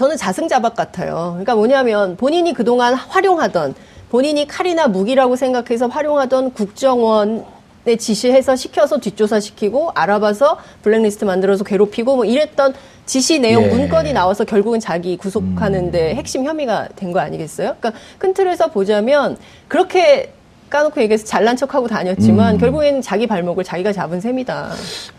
저는 0.00 0.16
자승자박 0.16 0.74
같아요. 0.74 1.32
그러니까 1.32 1.54
뭐냐면 1.54 2.16
본인이 2.16 2.54
그동안 2.54 2.94
활용하던 2.94 3.74
본인이 4.08 4.46
칼이나 4.46 4.88
무기라고 4.88 5.36
생각해서 5.36 5.88
활용하던 5.88 6.54
국정원 6.54 7.44
에 7.86 7.96
지시해서 7.96 8.56
시켜서 8.56 8.98
뒷조사 8.98 9.40
시키고 9.40 9.90
알아봐서 9.94 10.58
블랙리스트 10.82 11.24
만들어서 11.26 11.64
괴롭히고 11.64 12.16
뭐 12.16 12.24
이랬던 12.26 12.74
지시 13.04 13.40
내용 13.40 13.64
예. 13.64 13.68
문건이 13.68 14.12
나와서 14.14 14.44
결국은 14.44 14.80
자기 14.80 15.16
구속하는데 15.18 16.14
핵심 16.14 16.44
혐의가 16.44 16.88
된 16.96 17.12
거 17.12 17.20
아니겠어요? 17.20 17.76
그러니까 17.78 17.92
큰 18.18 18.32
틀에서 18.32 18.68
보자면 18.68 19.36
그렇게 19.68 20.32
까놓고 20.70 21.00
얘기해서 21.02 21.26
잘난 21.26 21.56
척하고 21.56 21.88
다녔지만 21.88 22.56
결국에는 22.58 23.02
자기 23.02 23.26
발목을 23.26 23.64
자기가 23.64 23.92
잡은 23.92 24.20
셈이다. 24.20 24.70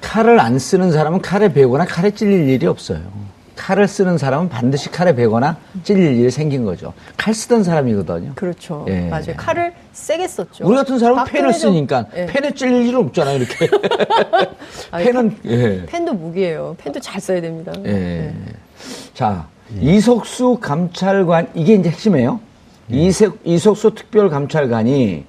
칼을 0.02 0.40
안 0.40 0.58
쓰는 0.58 0.92
사람은 0.92 1.22
칼에 1.22 1.52
베거나 1.54 1.86
칼에 1.86 2.10
찔릴 2.12 2.48
일이 2.50 2.66
없어요. 2.66 3.00
칼을 3.62 3.88
쓰는 3.88 4.18
사람은 4.18 4.50
반드시 4.50 4.90
칼에 4.90 5.14
베거나 5.14 5.56
찔릴 5.84 6.18
일이 6.18 6.32
생긴 6.32 6.66
거죠. 6.66 6.94
칼 7.16 7.32
쓰던 7.36 7.64
사람이거든요. 7.64 8.32
그렇죠. 8.34 8.86
예. 8.90 9.02
맞아요. 9.08 9.36
칼을 9.38 9.72
세게 9.94 10.28
썼죠. 10.28 10.66
우리 10.68 10.76
같은 10.76 10.98
사람은 10.98 11.26
펜을 11.26 11.52
정- 11.52 11.60
쓰니까 11.60 12.06
예. 12.16 12.26
펜에 12.26 12.56
찔릴 12.56 12.88
일은 12.88 13.00
없잖아요. 13.02 13.38
이렇게 13.38 13.70
아니, 14.90 15.06
펜은 15.06 15.38
예. 15.46 15.86
펜도 15.86 16.14
무기예요. 16.16 16.76
펜도 16.80 17.00
잘 17.02 17.22
써야 17.22 17.40
됩니다. 17.40 17.72
예. 17.86 17.92
네. 17.92 18.36
자 19.14 19.48
이석수 19.80 20.58
감찰관 20.60 21.50
이게 21.54 21.76
이제 21.76 21.90
핵심이에요. 21.92 22.40
이석, 22.90 23.38
이석수 23.44 23.94
특별 23.94 24.30
감찰관이 24.30 25.24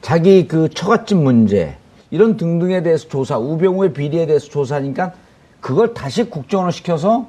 자기 0.00 0.48
그 0.48 0.70
처갓집 0.70 1.18
문제 1.18 1.76
이런 2.10 2.38
등등에 2.38 2.82
대해서 2.82 3.08
조사, 3.08 3.36
우병우의 3.36 3.92
비리에 3.92 4.24
대해서 4.24 4.48
조사하니까 4.48 5.12
그걸 5.60 5.92
다시 5.92 6.24
국정원을 6.24 6.72
시켜서 6.72 7.26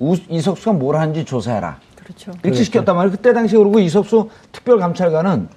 우- 0.00 0.16
이석수가 0.28 0.72
뭘 0.72 0.96
하는지 0.96 1.24
조사해라. 1.24 1.78
그렇죠. 1.96 2.32
일찍 2.42 2.64
시켰단 2.64 2.96
말이에요. 2.96 3.12
그때 3.16 3.32
당시에 3.32 3.58
그리고 3.58 3.78
이석수 3.78 4.30
특별감찰관은 4.50 5.48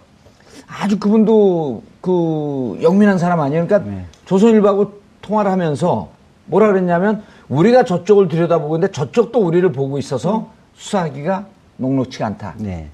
아주 0.67 0.99
그분도 0.99 1.81
그 2.01 2.77
영민한 2.83 3.17
사람 3.17 3.39
아니에요. 3.39 3.65
그러니까 3.65 3.89
네. 3.89 4.05
조선일보하고 4.25 4.93
통화를 5.21 5.49
하면서 5.49 6.09
뭐라 6.45 6.67
그랬냐면 6.67 7.23
우리가 7.49 7.85
저쪽을 7.85 8.27
들여다보고 8.27 8.75
있는데 8.75 8.91
저쪽도 8.91 9.39
우리를 9.39 9.71
보고 9.71 9.97
있어서 9.97 10.51
수사하기가 10.75 11.45
녹록치가 11.77 12.25
않다. 12.27 12.55
네. 12.57 12.89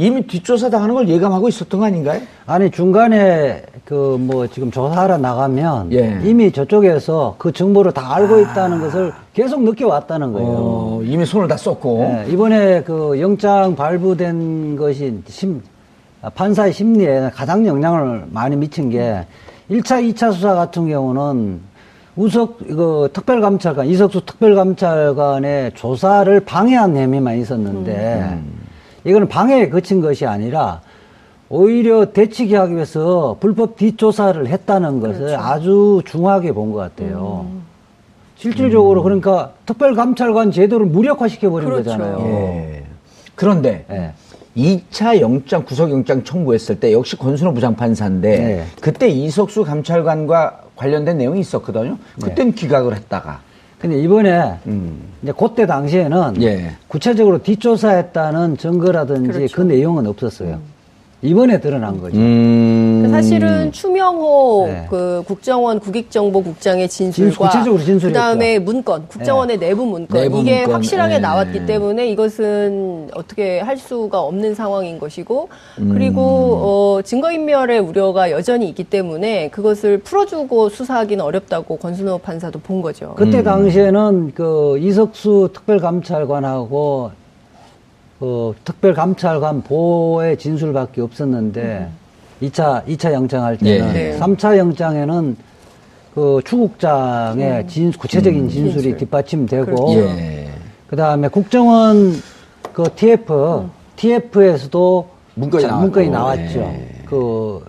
이미 0.00 0.26
뒷조사 0.26 0.70
당하는 0.70 0.94
걸 0.94 1.08
예감하고 1.08 1.48
있었던 1.48 1.78
거 1.78 1.86
아닌가요? 1.86 2.22
아니 2.46 2.70
중간에 2.70 3.62
그 3.84 4.16
뭐 4.18 4.46
지금 4.46 4.70
조사하러 4.70 5.18
나가면 5.18 5.92
예. 5.92 6.14
아. 6.14 6.20
이미 6.22 6.52
저쪽에서 6.52 7.34
그 7.38 7.52
정보를 7.52 7.92
다 7.92 8.14
알고 8.14 8.40
있다는 8.40 8.80
것을 8.80 9.12
계속 9.34 9.62
느껴왔다는 9.62 10.32
거예요. 10.32 10.48
어, 10.48 11.00
이미 11.04 11.26
손을 11.26 11.48
다 11.48 11.56
썼고. 11.56 12.24
예, 12.26 12.32
이번에 12.32 12.82
그 12.82 13.20
영장 13.20 13.74
발부된 13.74 14.76
것이 14.76 15.20
심, 15.26 15.62
아, 16.22 16.30
판사의 16.30 16.72
심리에 16.72 17.30
가장 17.34 17.66
영향을 17.66 18.24
많이 18.30 18.56
미친 18.56 18.90
게 18.90 19.26
1차, 19.70 20.02
2차 20.14 20.32
수사 20.32 20.54
같은 20.54 20.88
경우는 20.88 21.60
우석, 22.16 22.58
이거 22.68 23.08
특별감찰관, 23.12 23.86
이석수 23.86 24.22
특별감찰관의 24.26 25.72
조사를 25.74 26.40
방해한 26.40 26.96
혐의만 26.96 27.38
있었는데 27.38 28.38
이거는 29.04 29.28
방해에 29.28 29.68
그친 29.68 30.00
것이 30.00 30.26
아니라 30.26 30.80
오히려 31.48 32.12
대치기 32.12 32.54
하기 32.54 32.74
위해서 32.74 33.36
불법 33.40 33.76
뒷조사를 33.76 34.46
했다는 34.46 35.00
것을 35.00 35.36
아주 35.36 36.02
중하게 36.04 36.52
본 36.52 36.72
것 36.72 36.78
같아요. 36.78 37.46
실질적으로 38.36 39.02
그러니까 39.02 39.52
특별감찰관 39.66 40.52
제도를 40.52 40.86
무력화시켜버린 40.86 41.68
그렇죠. 41.68 41.90
거잖아요. 41.90 42.18
예. 42.20 42.84
그런데 43.34 43.84
예. 43.90 44.12
2차 44.56 45.20
영장 45.20 45.64
구속영장 45.64 46.24
청구했을 46.24 46.80
때 46.80 46.92
역시 46.92 47.16
권순호 47.16 47.52
부장판사인데 47.54 48.38
네. 48.38 48.64
그때 48.80 49.08
이석수 49.08 49.64
감찰관과 49.64 50.60
관련된 50.76 51.18
내용이 51.18 51.40
있었거든요. 51.40 51.98
그땐 52.22 52.52
기각을 52.52 52.94
했다가 52.96 53.40
근데 53.80 53.98
이번에 53.98 54.56
음. 54.66 55.00
이제 55.22 55.32
그때 55.36 55.66
당시에는 55.66 56.42
예. 56.42 56.72
구체적으로 56.86 57.42
뒷조사했다는 57.42 58.58
증거라든지 58.58 59.30
그 59.30 59.38
그렇죠. 59.38 59.64
내용은 59.64 60.06
없었어요. 60.06 60.60
이번에 61.22 61.60
드러난 61.60 62.00
거죠. 62.00 62.16
음. 62.16 63.06
사실은 63.10 63.72
추명호 63.72 64.64
네. 64.68 64.86
그 64.88 65.22
국정원 65.26 65.78
국익정보국장의 65.80 66.88
진술, 66.88 67.26
진술과 67.26 67.50
진술했죠. 67.50 68.08
그다음에 68.08 68.58
문건 68.58 69.08
국정원의 69.08 69.58
내부 69.58 69.84
문건 69.84 70.18
내부 70.18 70.38
이게 70.38 70.60
문건, 70.60 70.74
확실하게 70.76 71.14
네. 71.14 71.20
나왔기 71.20 71.66
때문에 71.66 72.08
이것은 72.08 73.10
어떻게 73.14 73.60
할 73.60 73.76
수가 73.76 74.20
없는 74.20 74.54
상황인 74.54 74.98
것이고 74.98 75.48
음. 75.80 75.90
그리고 75.92 76.20
어, 76.22 77.02
증거인멸의 77.02 77.80
우려가 77.80 78.30
여전히 78.30 78.68
있기 78.68 78.84
때문에 78.84 79.50
그것을 79.50 79.98
풀어주고 79.98 80.70
수사하기는 80.70 81.22
어렵다고 81.22 81.76
권순호 81.76 82.18
판사도 82.18 82.60
본 82.60 82.80
거죠. 82.80 83.14
그때 83.16 83.42
당시에는 83.42 84.32
그 84.34 84.78
이석수 84.78 85.50
특별감찰관하고 85.52 87.19
그 88.20 88.52
특별감찰관 88.64 89.62
보호의 89.62 90.36
진술밖에 90.36 91.00
없었는데 91.00 91.88
이 92.42 92.50
2차, 92.50 92.86
2차 92.86 93.12
영장할 93.14 93.56
때는 93.56 93.88
예. 93.88 93.92
네. 93.92 94.12
삼 94.18 94.36
3차 94.36 94.58
영장에는 94.58 95.36
그 96.14 96.40
추국장의 96.44 97.66
진, 97.66 97.90
구체적인 97.92 98.50
진술이 98.50 98.82
진술. 98.82 98.96
뒷받침되고 98.98 99.94
예. 99.94 100.48
그 100.86 100.96
다음에 100.96 101.28
국정원 101.28 102.12
그 102.74 102.84
TF, 102.94 103.64
TF에서도 103.96 105.08
문건이 105.34 105.64
나왔고. 105.64 105.82
문건이 105.82 106.10
나왔죠. 106.10 106.60
예. 106.60 107.02
그 107.06 107.64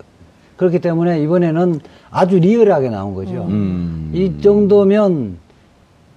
그렇기 0.58 0.80
때문에 0.80 1.22
이번에는 1.22 1.80
아주 2.10 2.38
리얼하게 2.40 2.90
나온 2.90 3.16
거죠. 3.16 3.46
음. 3.48 4.12
이 4.14 4.42
정도면 4.42 5.38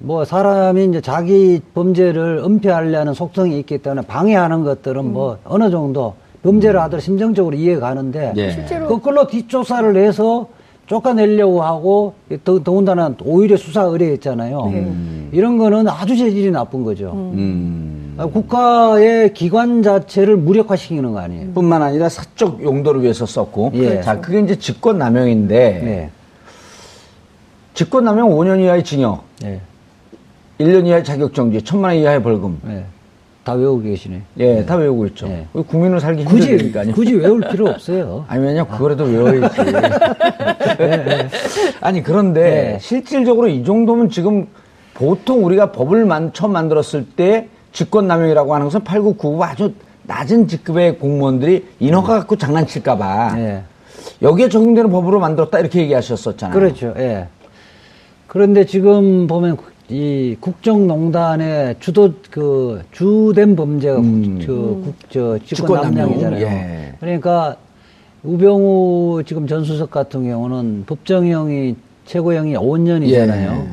뭐 0.04 0.25
사람이 0.25 0.84
이제 0.84 1.00
자기 1.00 1.61
범죄를 1.73 2.42
은폐하려는 2.44 3.14
속성이 3.14 3.58
있기 3.61 3.78
때문에 3.78 4.06
방해하는 4.06 4.62
것들은 4.62 5.12
뭐 5.12 5.38
어느 5.44 5.70
정도 5.70 6.14
범죄를 6.42 6.78
하더라도 6.82 7.00
심정적으로 7.00 7.56
이해가 7.56 7.80
가는데 7.80 8.34
예. 8.37 8.50
실제로 8.50 8.87
거꾸로 8.87 9.26
뒷조사를 9.26 9.96
해서 9.96 10.49
쫓아내려고 10.87 11.62
하고 11.62 12.12
더, 12.44 12.62
더군다나 12.62 13.14
오히려 13.25 13.56
수사 13.56 13.82
의뢰했잖아요. 13.82 14.70
네. 14.70 15.28
이런 15.32 15.56
거는 15.56 15.88
아주 15.88 16.14
재질이 16.16 16.50
나쁜 16.50 16.84
거죠. 16.84 17.12
음. 17.14 18.14
아, 18.18 18.26
국가의 18.26 19.32
기관 19.32 19.82
자체를 19.82 20.37
무력화시키는 20.37 21.12
거 21.12 21.20
아니에요. 21.20 21.52
뿐만 21.54 21.82
아니라 21.82 22.11
사적 22.11 22.62
용도를 22.62 23.02
위해서 23.02 23.25
썼고. 23.25 23.73
예. 23.75 24.02
자, 24.02 24.20
그게 24.20 24.40
이제 24.40 24.56
직권남용인데. 24.56 25.56
네. 25.82 26.11
직권남용 27.73 28.30
5년 28.30 28.61
이하의 28.61 28.84
징역, 28.84 29.25
네. 29.42 29.61
1년 30.61 30.87
이하의 30.87 31.04
자격정지, 31.04 31.62
천만 31.62 31.92
원 31.92 32.00
이하의 32.00 32.23
벌금. 32.23 32.58
네. 32.62 32.84
다 33.42 33.52
외우고 33.52 33.82
계시네. 33.82 34.23
예, 34.38 34.64
다 34.64 34.76
외우고 34.76 35.04
있죠. 35.08 35.28
네. 35.28 35.46
우리 35.52 35.64
국민을 35.64 36.00
살기 36.00 36.25
굳이, 36.25 36.49
힘들으니까요. 36.49 36.92
굳이 36.94 37.14
외울 37.14 37.40
필요 37.50 37.68
없어요. 37.68 38.25
아니, 38.28 38.42
왜냐, 38.42 38.64
그거라도 38.64 39.04
외워야지. 39.04 39.61
아니, 41.80 42.02
그런데 42.02 42.40
네. 42.40 42.78
실질적으로 42.80 43.49
이 43.49 43.62
정도면 43.64 44.08
지금 44.08 44.46
보통 44.94 45.44
우리가 45.44 45.73
법을 45.73 46.06
만, 46.06 46.32
처음 46.32 46.52
만들었을 46.52 47.06
때 47.16 47.49
직권남용이라고 47.73 48.54
하는 48.54 48.66
것은 48.66 48.84
8, 48.84 49.02
9, 49.02 49.14
9 49.16 49.42
아주 49.44 49.75
낮은 50.04 50.49
직급의 50.49 50.99
공무원들이 50.99 51.66
인허가 51.80 52.18
갖고 52.20 52.37
장난칠까봐 52.37 53.34
네. 53.34 53.62
여기에 54.23 54.49
적용되는 54.49 54.90
법으로 54.90 55.18
만들었다 55.18 55.58
이렇게 55.58 55.80
얘기하셨었잖아요. 55.80 56.58
그렇죠. 56.58 56.94
예. 56.99 57.26
그런데 58.26 58.64
지금 58.64 59.26
보면 59.26 59.56
국- 59.56 59.74
이 59.90 60.36
국정농단의 60.40 61.76
주도 61.78 62.14
그 62.30 62.82
주된 62.90 63.54
범죄가 63.54 63.98
음. 63.98 64.38
국, 64.38 64.46
저, 64.46 64.52
국, 64.52 64.94
저 65.10 65.38
직권남용, 65.44 65.92
직권남용이잖아요. 66.14 66.40
예. 66.46 66.92
그러니까 67.00 67.56
우병우 68.22 69.22
지금 69.26 69.46
전 69.46 69.64
수석 69.64 69.90
같은 69.90 70.24
경우는 70.24 70.84
법정형이 70.86 71.76
최고형이 72.06 72.54
5년이잖아요. 72.54 73.50
예. 73.52 73.68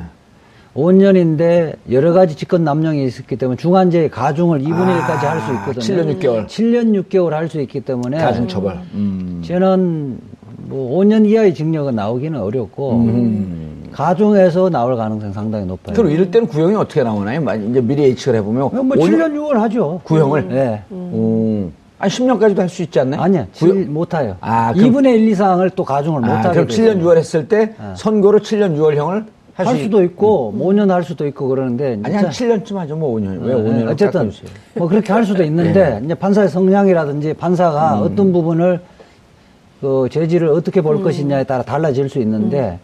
5년인데 0.75 1.75
여러 1.91 2.13
가지 2.13 2.35
직권 2.35 2.63
남용이 2.63 3.03
있었기 3.05 3.35
때문에 3.37 3.57
중한죄 3.57 4.09
가중을 4.09 4.59
2분의 4.61 5.00
1까지 5.01 5.25
할수 5.25 5.53
있거든요. 5.53 5.81
7년 5.81 6.19
6개월. 6.19 6.47
7년 6.47 7.03
6개월 7.09 7.29
할 7.31 7.47
수 7.50 7.59
있기 7.61 7.81
때문에 7.81 8.17
가중 8.17 8.47
처벌. 8.47 8.75
음. 8.93 9.41
저는 9.45 10.17
뭐 10.67 11.00
5년 11.00 11.25
이하의 11.27 11.53
징역은 11.55 11.95
나오기는 11.95 12.39
어렵고 12.39 12.91
가중해서 13.91 14.69
나올 14.69 14.95
가능성이 14.95 15.33
상당히 15.33 15.65
높아요. 15.65 15.95
그럼 15.95 16.11
이럴 16.11 16.31
때는 16.31 16.47
구형이 16.47 16.75
어떻게 16.75 17.03
나오나요? 17.03 17.41
만- 17.41 17.69
이제 17.69 17.81
미리 17.81 18.03
예측을 18.03 18.39
해보면 18.39 18.61
뭐 18.61 18.71
5년 18.71 18.99
7년 18.99 19.33
6월 19.35 19.53
하죠. 19.53 20.01
구형을? 20.03 20.47
네. 20.49 20.81
오. 20.91 21.69
아니 21.99 22.11
10년까지도 22.11 22.57
할 22.57 22.69
수 22.69 22.81
있지 22.81 22.99
않나요? 22.99 23.21
아니야. 23.21 23.45
구형- 23.53 23.73
칠- 23.75 23.85
못해요. 23.87 24.35
아, 24.41 24.73
그럼- 24.73 24.91
2분의 24.91 25.15
1 25.15 25.27
이상을 25.29 25.69
또 25.71 25.83
가중을 25.83 26.23
아, 26.25 26.27
못하게 26.37 26.49
그럼 26.53 26.67
7년 26.67 27.01
6월 27.01 27.17
했을 27.17 27.47
때 27.47 27.73
선고로 27.95 28.39
7년 28.39 28.75
6월형을 28.77 29.25
할, 29.53 29.67
할 29.67 29.75
수 29.77 29.83
수도 29.83 30.01
있고 30.03 30.53
5년 30.57 30.87
할 30.89 31.03
수도 31.03 31.27
있고 31.27 31.47
그러는데 31.49 31.99
아니 32.03 32.15
한 32.15 32.29
7년쯤 32.29 32.75
하죠. 32.77 32.95
뭐 32.95 33.13
5년. 33.19 33.41
왜 33.43 33.53
네, 33.53 33.83
5년? 33.85 33.89
어쨌든 33.91 34.31
뭐 34.75 34.87
그렇게 34.87 35.13
할 35.13 35.23
수도 35.25 35.43
있는데 35.43 35.99
네. 35.99 36.01
이제 36.05 36.15
판사의 36.15 36.49
성향이라든지 36.49 37.33
판사가 37.33 37.99
음. 37.99 38.03
어떤 38.03 38.31
부분을 38.33 38.79
그 39.81 40.07
죄질을 40.11 40.47
어떻게 40.49 40.81
볼 40.81 41.03
것이냐에 41.03 41.43
따라 41.43 41.63
달라질 41.63 42.07
수 42.09 42.19
있는데 42.19 42.79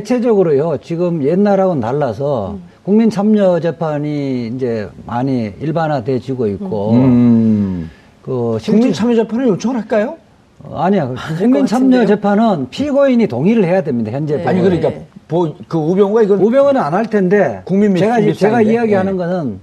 대체적으로요 0.00 0.76
지금 0.80 1.24
옛날하고는 1.24 1.80
달라서 1.80 2.58
국민 2.84 3.10
참여 3.10 3.58
재판이 3.58 4.46
이제 4.54 4.88
많이 5.04 5.52
일반화돼지고 5.60 6.46
있고 6.46 6.92
음. 6.92 7.90
그 8.22 8.58
국민 8.64 8.92
참여 8.92 9.16
재판을 9.16 9.48
요청을 9.48 9.80
할까요? 9.80 10.14
어, 10.62 10.78
아니야 10.78 11.12
국민 11.36 11.66
참여? 11.66 12.06
재판은 12.06 12.68
피고인이 12.70 13.26
동의를 13.26 13.64
해야 13.64 13.82
됩니다 13.82 14.12
현재 14.12 14.36
네. 14.36 14.46
아니. 14.46 14.60
그러니까 14.62 14.92
보- 15.26 15.54
그 15.66 15.76
우병우가 15.76 16.22
이걸 16.22 16.38
우병우는 16.38 16.80
안 16.80 16.94
할 16.94 17.06
텐데 17.06 17.62
국민 17.64 17.92
및 17.92 17.98
제가 17.98 18.16
국민 18.16 18.34
제가? 18.34 18.62
이야기하는 18.62 19.12
네. 19.12 19.18
것은 19.18 19.58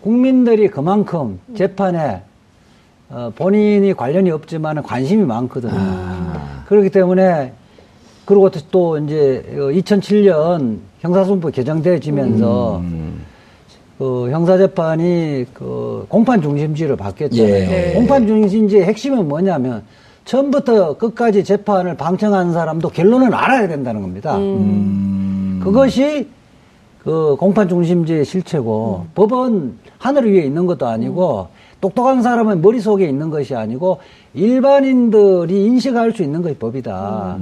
국민들이 0.00 0.68
그만큼 0.68 1.38
재판에 1.54 2.22
어, 3.10 3.30
본인이 3.36 3.92
관련이 3.92 4.30
없지만 4.30 4.82
관심이 4.82 5.24
많거든요. 5.26 5.72
아. 5.74 6.62
그렇기 6.66 6.88
때문에 6.90 7.52
그리고 8.28 8.50
또- 8.50 8.60
또 8.70 8.98
이제 8.98 9.42
2007년 9.56 10.80
형사소송법 11.00 11.50
개정되어지면서 11.50 12.76
음. 12.80 13.24
그 13.96 14.28
형사재판이 14.30 15.46
그 15.54 16.04
공판 16.10 16.42
중심주의를 16.42 16.94
바뀌었잖아요. 16.96 17.54
예. 17.54 17.66
네. 17.66 17.92
공판 17.94 18.26
중심주의 18.26 18.84
핵심은 18.84 19.26
뭐냐면 19.28 19.82
처음부터 20.26 20.98
끝까지 20.98 21.42
재판을 21.42 21.96
방청한 21.96 22.52
사람도 22.52 22.90
결론을 22.90 23.34
알아야 23.34 23.66
된다는 23.66 24.02
겁니다. 24.02 24.36
음. 24.36 25.58
그것이 25.64 26.28
그 27.02 27.34
공판 27.40 27.66
중심주의 27.70 28.26
실체고 28.26 29.06
법은 29.14 29.78
하늘 29.96 30.30
위에 30.30 30.42
있는 30.42 30.66
것도 30.66 30.86
아니고 30.86 31.48
똑똑한 31.80 32.20
사람은 32.20 32.60
머릿속에 32.60 33.08
있는 33.08 33.30
것이 33.30 33.54
아니고 33.54 34.00
일반인들이 34.34 35.64
인식할 35.64 36.12
수 36.12 36.22
있는 36.22 36.42
것이 36.42 36.56
법이다. 36.56 37.38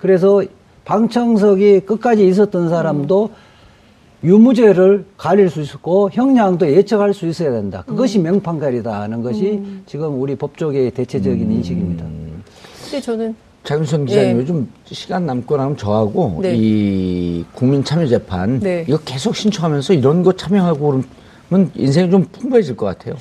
그래서 0.00 0.42
방청석이 0.84 1.80
끝까지 1.80 2.26
있었던 2.26 2.68
사람도 2.68 3.30
유무죄를 4.22 5.06
가릴 5.16 5.48
수 5.48 5.60
있었고 5.62 6.10
형량도 6.12 6.70
예측할 6.70 7.14
수 7.14 7.26
있어야 7.26 7.52
된다. 7.52 7.84
그것이 7.86 8.18
명판관이다 8.18 9.00
하는 9.00 9.22
것이 9.22 9.62
지금 9.86 10.20
우리 10.20 10.34
법조계의 10.36 10.90
대체적인 10.90 11.50
인식입니다. 11.50 12.04
근데 12.84 13.00
저는 13.00 13.34
장윤선 13.62 14.06
기자님 14.06 14.36
예. 14.36 14.40
요즘 14.40 14.68
시간 14.86 15.26
남고 15.26 15.56
나면 15.56 15.76
저하고 15.76 16.38
네. 16.42 16.54
이 16.56 17.44
국민 17.54 17.84
참여 17.84 18.06
재판 18.06 18.58
네. 18.60 18.84
이거 18.88 18.98
계속 19.04 19.36
신청하면서 19.36 19.94
이런 19.94 20.22
거 20.22 20.32
참여하고 20.32 21.02
그러면 21.48 21.70
인생이 21.74 22.10
좀 22.10 22.24
풍부해질 22.32 22.76
것 22.76 22.86
같아요. 22.86 23.14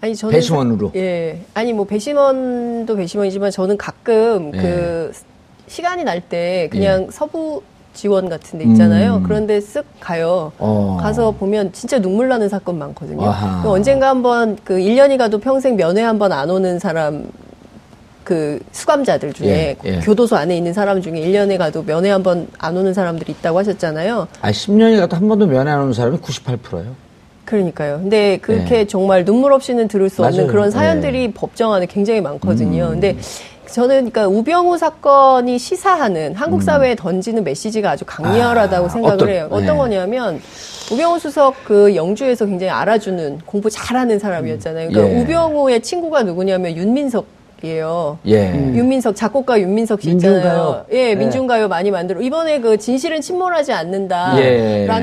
아니 0.00 0.14
저는 0.14 0.32
배심원으로. 0.34 0.88
사- 0.88 0.98
예. 0.98 1.40
아니 1.54 1.72
뭐 1.72 1.84
배심원도 1.86 2.96
배심원이지만 2.96 3.50
저는 3.50 3.76
가끔 3.78 4.52
예. 4.54 4.58
그 4.58 5.12
시간이 5.68 6.04
날 6.04 6.20
때 6.20 6.68
그냥 6.70 7.08
서부 7.10 7.62
지원 7.92 8.28
같은 8.28 8.58
데 8.58 8.64
있잖아요. 8.64 9.16
음. 9.16 9.22
그런데 9.22 9.58
쓱 9.60 9.84
가요. 10.00 10.50
어. 10.58 10.98
가서 11.00 11.30
보면 11.32 11.72
진짜 11.72 11.98
눈물 12.00 12.28
나는 12.28 12.48
사건 12.48 12.78
많거든요. 12.78 13.32
언젠가 13.64 14.08
한번 14.08 14.58
그 14.64 14.74
1년이 14.74 15.16
가도 15.16 15.38
평생 15.38 15.76
면회 15.76 16.02
한번 16.02 16.32
안 16.32 16.50
오는 16.50 16.78
사람 16.78 17.26
그 18.24 18.58
수감자들 18.72 19.32
중에 19.34 19.48
예, 19.48 19.76
예. 19.84 19.98
교도소 20.00 20.34
안에 20.36 20.56
있는 20.56 20.72
사람 20.72 21.02
중에 21.02 21.12
1년에 21.12 21.58
가도 21.58 21.84
면회 21.84 22.10
한 22.10 22.22
번 22.22 22.48
안 22.58 22.76
오는 22.76 22.94
사람들이 22.94 23.32
있다고 23.32 23.58
하셨잖아요. 23.58 24.26
아, 24.40 24.50
10년이 24.50 24.98
가도 24.98 25.16
한 25.16 25.28
번도 25.28 25.46
면회 25.46 25.70
안 25.70 25.80
오는 25.80 25.92
사람이 25.92 26.18
98%예요. 26.18 26.96
그러니까요. 27.44 27.98
근데 28.00 28.38
그렇게 28.38 28.70
네. 28.78 28.86
정말 28.86 29.26
눈물 29.26 29.52
없이는 29.52 29.86
들을 29.88 30.08
수 30.08 30.24
없는 30.24 30.38
맞아요. 30.38 30.50
그런 30.50 30.70
사연들이 30.70 31.32
법정 31.32 31.74
안에 31.74 31.84
굉장히 31.86 32.22
많거든요. 32.22 32.84
음. 32.86 32.90
근데 32.92 33.16
저는 33.70 34.10
그러니까 34.10 34.28
우병우 34.28 34.78
사건이 34.78 35.58
시사하는 35.58 36.34
한국 36.34 36.62
사회에 36.62 36.94
던지는 36.94 37.42
메시지가 37.44 37.90
아주 37.90 38.04
강렬하다고 38.04 38.84
음. 38.84 38.86
아, 38.86 38.88
생각을 38.92 39.14
어떤- 39.16 39.28
해요. 39.28 39.46
어떤 39.50 39.66
네. 39.66 39.76
거냐면 39.76 40.40
우병우 40.92 41.18
수석 41.18 41.54
그 41.64 41.94
영주에서 41.96 42.46
굉장히 42.46 42.70
알아주는 42.70 43.40
공부 43.46 43.70
잘하는 43.70 44.18
사람이었잖아요. 44.18 44.90
그러니까 44.90 45.16
예. 45.16 45.20
우병우의 45.22 45.80
친구가 45.82 46.22
누구냐면 46.22 46.76
윤민석 46.76 47.26
이에요. 47.74 48.18
예. 48.26 48.52
윤민석 48.74 49.16
작곡가 49.16 49.58
윤민석 49.58 50.02
씨 50.02 50.08
민중가요. 50.08 50.38
있잖아요. 50.38 50.84
예, 50.92 51.08
네. 51.08 51.14
민중가요 51.16 51.68
많이 51.68 51.90
만들어. 51.90 52.20
이번에 52.20 52.60
그 52.60 52.76
진실은 52.76 53.20
침몰하지 53.20 53.72
않는다라는 53.72 54.38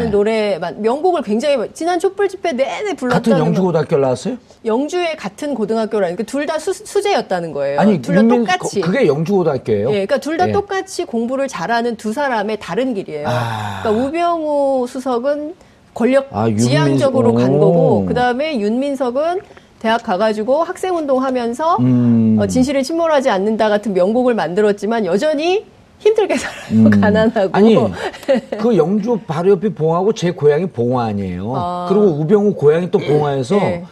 예. 0.06 0.10
노래 0.12 0.58
만- 0.60 0.82
명곡을 0.82 1.24
굉장히 1.24 1.58
지난 1.74 2.00
촛불 2.00 2.30
집회 2.30 2.52
내내 2.52 2.94
불렀다는 2.94 3.10
같은 3.10 3.34
거. 3.34 3.40
영주 3.40 3.62
고등학교 3.62 3.98
나왔어요? 3.98 4.36
영주의 4.66 5.16
같은 5.18 5.56
고등학교라니까 5.56 6.24
둘 6.24 6.46
다 6.46 6.60
수제였다는 6.60 7.52
거예요. 7.54 7.80
아니, 7.80 8.02
둘 8.02 8.16
다 8.16 8.22
똑같이. 8.28 8.82
거- 8.82 8.88
그게 8.92 9.08
영주 9.08 9.34
고등학교예요? 9.34 9.88
예, 9.90 9.92
그러니까 10.06 10.18
둘다 10.20 10.50
예. 10.50 10.52
똑같이 10.52 11.06
공부를 11.06 11.48
잘하는 11.48 11.96
두 11.98 12.14
사람의 12.14 12.58
다른 12.60 12.94
길이에요. 12.94 13.28
아. 13.28 13.80
그러니까 13.84 14.06
우병우 14.08 14.86
수석은 14.88 15.54
권력 15.94 16.28
아, 16.32 16.48
지향적으로 16.56 17.34
간 17.34 17.50
오. 17.56 17.60
거고, 17.60 18.06
그 18.08 18.14
다음에 18.14 18.60
윤민석은 18.60 19.40
대학 19.82 20.04
가가지고 20.04 20.64
학생 20.64 20.96
운동하면서 20.96 21.78
음. 21.78 22.38
어, 22.40 22.46
진실을 22.46 22.84
침몰하지 22.84 23.32
않는다 23.32 23.68
같은 23.68 23.94
명곡을 23.94 24.36
만들었지만 24.36 25.08
여전히 25.08 25.66
힘들게 25.98 26.36
살아요. 26.38 26.90
가난하고. 27.02 27.48
음. 27.48 27.52
아니, 27.52 27.76
그 28.62 28.78
영주 28.78 29.20
바로 29.26 29.50
옆이 29.52 29.74
봉화고 29.74 30.14
제 30.14 30.30
고향이 30.30 30.68
봉화 30.68 31.06
아니에요. 31.06 31.54
아. 31.56 31.88
그리고 31.90 32.06
우병우 32.06 32.54
고향이 32.54 32.92
또 32.92 33.00
봉화에서 33.00 33.56
네. 33.56 33.84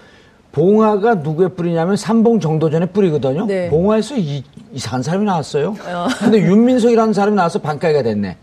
봉화가 0.51 1.15
누구의 1.15 1.55
뿌리냐면 1.55 1.95
삼봉 1.95 2.39
정도전의 2.39 2.89
뿌리거든요. 2.93 3.47
네. 3.47 3.69
봉화에서 3.69 4.15
이, 4.17 4.43
이상한 4.71 5.01
사람이 5.01 5.25
나왔어요. 5.25 5.75
근데 6.19 6.39
윤민석이라는 6.39 7.13
사람이 7.13 7.35
나와서 7.35 7.59
반가이가 7.59 8.03
됐네. 8.03 8.37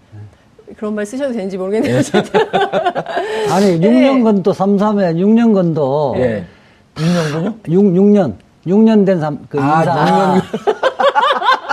그런 0.77 0.97
말 0.97 1.07
쓰셔도 1.07 1.33
되는지 1.33 1.57
모르겠네요. 1.59 1.99
아니, 3.51 3.81
6년건도 3.81 4.53
삼삼에 4.53 5.15
6년건도 5.15 6.19
예. 6.19 6.45
윤영군요? 6.99 7.55
6, 7.69 7.83
6년. 7.95 8.35
6년 8.67 9.07
된 9.07 9.21
삼, 9.21 9.39
그 9.49 9.61
아, 9.61 9.81
인사. 9.81 10.43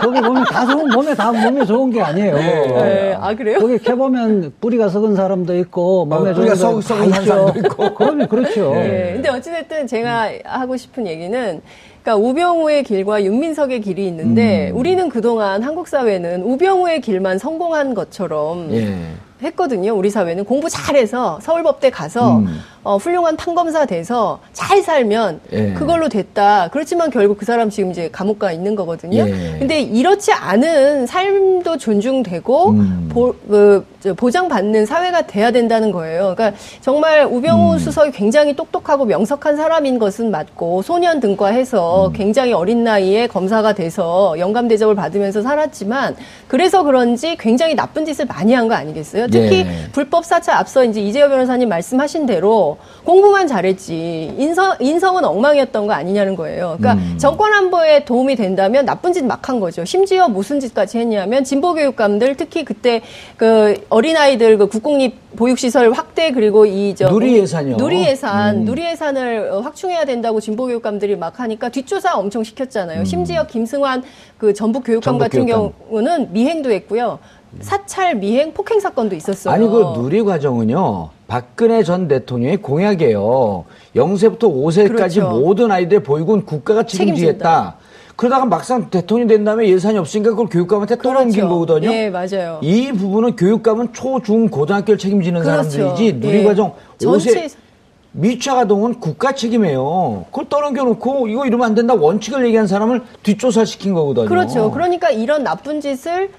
거기 0.03 0.19
보면 0.21 0.43
다 0.43 0.65
좋은, 0.65 0.89
몸에 0.89 1.15
다 1.15 1.31
몸에 1.31 1.65
좋은 1.65 1.89
게 1.89 2.01
아니에요. 2.01 2.35
네. 2.35 3.17
아, 3.19 3.33
그래요? 3.33 3.57
거기 3.59 3.79
캐보면 3.79 4.53
뿌리가 4.59 4.89
썩은 4.89 5.15
사람도 5.15 5.55
있고, 5.59 6.05
몸에 6.05 6.31
어, 6.31 6.33
좋은 6.33 6.35
뿌리가 6.35 6.55
썩- 6.55 6.83
썩은. 6.83 7.09
사람도 7.09 7.59
있고. 7.59 7.95
그러면 7.95 8.27
그렇죠. 8.27 8.73
예. 8.75 9.11
근데 9.13 9.29
어찌됐든 9.29 9.87
제가 9.87 10.29
하고 10.43 10.75
싶은 10.75 11.07
얘기는 11.07 11.61
그러니까 12.03 12.27
우병우의 12.29 12.83
길과 12.83 13.23
윤민석의 13.23 13.79
길이 13.79 14.05
있는데 14.07 14.71
음. 14.71 14.77
우리는 14.77 15.07
그동안 15.07 15.63
한국 15.63 15.87
사회는 15.87 16.43
우병우의 16.43 16.99
길만 16.99 17.37
성공한 17.39 17.93
것처럼 17.93 18.71
예. 18.73 18.93
했거든요. 19.41 19.93
우리 19.95 20.09
사회는 20.09 20.43
공부 20.43 20.69
잘해서 20.69 21.39
서울법대 21.41 21.91
가서 21.91 22.39
음. 22.39 22.59
어, 22.83 22.97
훌륭한 22.97 23.37
판검사 23.37 23.85
돼서 23.85 24.39
잘 24.51 24.81
살면 24.81 25.39
예. 25.53 25.73
그걸로 25.73 26.09
됐다. 26.09 26.69
그렇지만 26.71 27.09
결국 27.11 27.37
그 27.37 27.45
사람 27.45 27.69
지금 27.69 27.91
이제 27.91 28.09
감옥 28.11 28.39
가 28.39 28.51
있는 28.51 28.75
거거든요. 28.75 29.27
예. 29.27 29.55
근데 29.59 29.79
이렇지 29.79 30.33
않은 30.33 31.05
삶도 31.05 31.77
존중되고 31.77 32.69
음. 32.71 33.09
보, 33.13 33.33
그, 33.47 33.85
저, 34.01 34.13
보장받는 34.15 34.85
사회가 34.85 35.27
돼야 35.27 35.51
된다는 35.51 35.91
거예요. 35.91 36.33
그러니까 36.35 36.57
정말 36.81 37.25
우병우 37.25 37.73
음. 37.73 37.79
수석이 37.79 38.11
굉장히 38.11 38.55
똑똑하고 38.55 39.05
명석한 39.05 39.55
사람인 39.55 39.99
것은 39.99 40.31
맞고 40.31 40.81
소년 40.81 41.19
등과해서 41.19 42.07
음. 42.07 42.13
굉장히 42.13 42.51
어린 42.53 42.83
나이에 42.83 43.27
검사가 43.27 43.73
돼서 43.73 44.35
영감 44.39 44.67
대접을 44.67 44.95
받으면서 44.95 45.41
살았지만 45.43 46.15
그래서 46.47 46.83
그런지 46.83 47.37
굉장히 47.37 47.75
나쁜 47.75 48.03
짓을 48.05 48.25
많이 48.25 48.53
한 48.53 48.63
거 48.67 48.75
아니겠어요? 48.75 49.27
특히 49.27 49.59
예. 49.59 49.67
불법 49.91 50.23
사찰 50.25 50.55
앞서 50.55 50.83
이제 50.85 51.01
이재호 51.01 51.27
변호사님 51.29 51.67
말씀하신 51.69 52.25
대로 52.25 52.72
공부만 53.03 53.47
잘했지 53.47 54.33
인성 54.37 54.75
인성은 54.79 55.23
엉망이었던 55.25 55.87
거 55.87 55.93
아니냐는 55.93 56.35
거예요. 56.35 56.75
그러니까 56.77 56.93
음. 56.93 57.17
정권 57.17 57.53
안보에 57.53 58.05
도움이 58.05 58.35
된다면 58.35 58.85
나쁜 58.85 59.13
짓 59.13 59.23
막 59.23 59.43
한 59.49 59.59
거죠. 59.59 59.83
심지어 59.83 60.27
무슨 60.29 60.59
짓까지 60.59 60.99
했냐면 60.99 61.43
진보 61.43 61.73
교육감들 61.73 62.35
특히 62.37 62.63
그때 62.63 63.01
그 63.37 63.75
어린 63.89 64.15
아이들 64.15 64.57
그 64.57 64.67
국공립 64.67 65.17
보육 65.35 65.57
시설 65.59 65.91
확대 65.91 66.31
그리고 66.31 66.65
이저 66.65 67.09
누리 67.09 67.37
예산이요. 67.39 67.77
누리 67.77 68.05
예산 68.05 68.57
음. 68.57 68.65
누리 68.65 68.85
예산을 68.85 69.49
어, 69.51 69.59
확충해야 69.61 70.05
된다고 70.05 70.39
진보 70.39 70.65
교육감들이 70.67 71.15
막 71.15 71.39
하니까 71.39 71.69
뒷조사 71.69 72.15
엄청 72.17 72.43
시켰잖아요. 72.43 73.03
심지어 73.05 73.45
김승환 73.47 74.03
그 74.37 74.53
전북 74.53 74.83
교육감 74.85 75.15
음. 75.15 75.19
전북 75.19 75.23
같은 75.25 75.45
교육감. 75.45 75.71
경우는 75.89 76.33
미행도 76.33 76.71
했고요. 76.71 77.19
사찰 77.61 78.15
미행 78.15 78.53
폭행 78.53 78.79
사건도 78.79 79.15
있었어요. 79.15 79.53
아니 79.53 79.67
그 79.67 79.93
누리 79.95 80.23
과정은요. 80.23 81.09
박근혜 81.27 81.83
전 81.83 82.07
대통령의 82.07 82.57
공약이에요. 82.57 83.65
0세부터 83.95 84.39
5세까지 84.39 84.87
그렇죠. 84.89 85.29
모든 85.29 85.71
아이들의 85.71 86.03
보육은 86.03 86.45
국가가 86.45 86.83
책임지겠다. 86.83 87.75
그러다가 88.15 88.45
막상 88.45 88.89
대통령이 88.89 89.27
된 89.27 89.43
다음에 89.43 89.67
예산이 89.67 89.97
없으니까 89.97 90.31
그걸 90.31 90.47
교육감한테 90.47 90.97
또 90.97 91.13
넘긴 91.13 91.47
거거든요. 91.47 91.91
예, 91.91 92.09
맞아요. 92.09 92.59
이 92.61 92.91
부분은 92.91 93.35
교육감은 93.35 93.93
초, 93.93 94.21
중, 94.21 94.49
고등학교를 94.49 94.97
책임지는 94.99 95.41
그렇죠. 95.41 95.69
사람들이지 95.69 96.05
예. 96.05 96.11
누리과정 96.11 96.73
전체 96.99 97.47
5세 97.47 97.55
미취아가동은 98.11 98.99
국가 98.99 99.33
책임이에요. 99.33 100.25
그걸 100.29 100.47
떠넘겨놓고 100.47 101.27
이거 101.27 101.45
이러면 101.47 101.65
안 101.65 101.75
된다 101.75 101.95
원칙을 101.95 102.45
얘기한 102.45 102.67
사람을 102.67 103.01
뒷조사시킨 103.23 103.95
거거든요. 103.95 104.27
그렇죠. 104.27 104.69
그러니까 104.69 105.09
이런 105.09 105.43
나쁜 105.43 105.81
짓을 105.81 106.29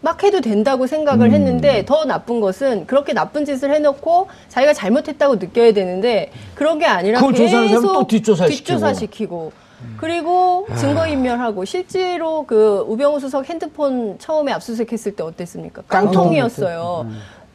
막 0.00 0.22
해도 0.22 0.40
된다고 0.40 0.84
음. 0.84 0.86
생각을 0.86 1.32
했는데 1.32 1.84
더 1.84 2.04
나쁜 2.04 2.40
것은 2.40 2.86
그렇게 2.86 3.12
나쁜 3.12 3.44
짓을 3.44 3.74
해놓고 3.74 4.28
자기가 4.48 4.72
잘못했다고 4.72 5.36
느껴야 5.36 5.72
되는데 5.72 6.30
그런 6.54 6.78
게 6.78 6.86
아니라 6.86 7.20
계속 7.30 7.92
또 7.92 8.06
뒷조사시키고. 8.06 8.56
뒷조사시키고 8.56 9.52
그리고 9.96 10.66
아. 10.70 10.76
증거인멸하고 10.76 11.64
실제로 11.64 12.44
그 12.46 12.84
우병우 12.88 13.20
수석 13.20 13.48
핸드폰 13.48 14.18
처음에 14.18 14.52
압수수색했을 14.52 15.16
때 15.16 15.22
어땠습니까? 15.22 15.82
깡통. 15.88 16.12
깡통이었어요. 16.12 17.06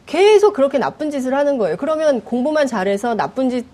계속 0.06 0.52
그렇게 0.52 0.78
나쁜 0.78 1.10
짓을 1.10 1.34
하는 1.34 1.56
거예요. 1.58 1.76
그러면 1.76 2.20
공부만 2.20 2.66
잘해서 2.66 3.14
나쁜 3.14 3.48
짓 3.48 3.66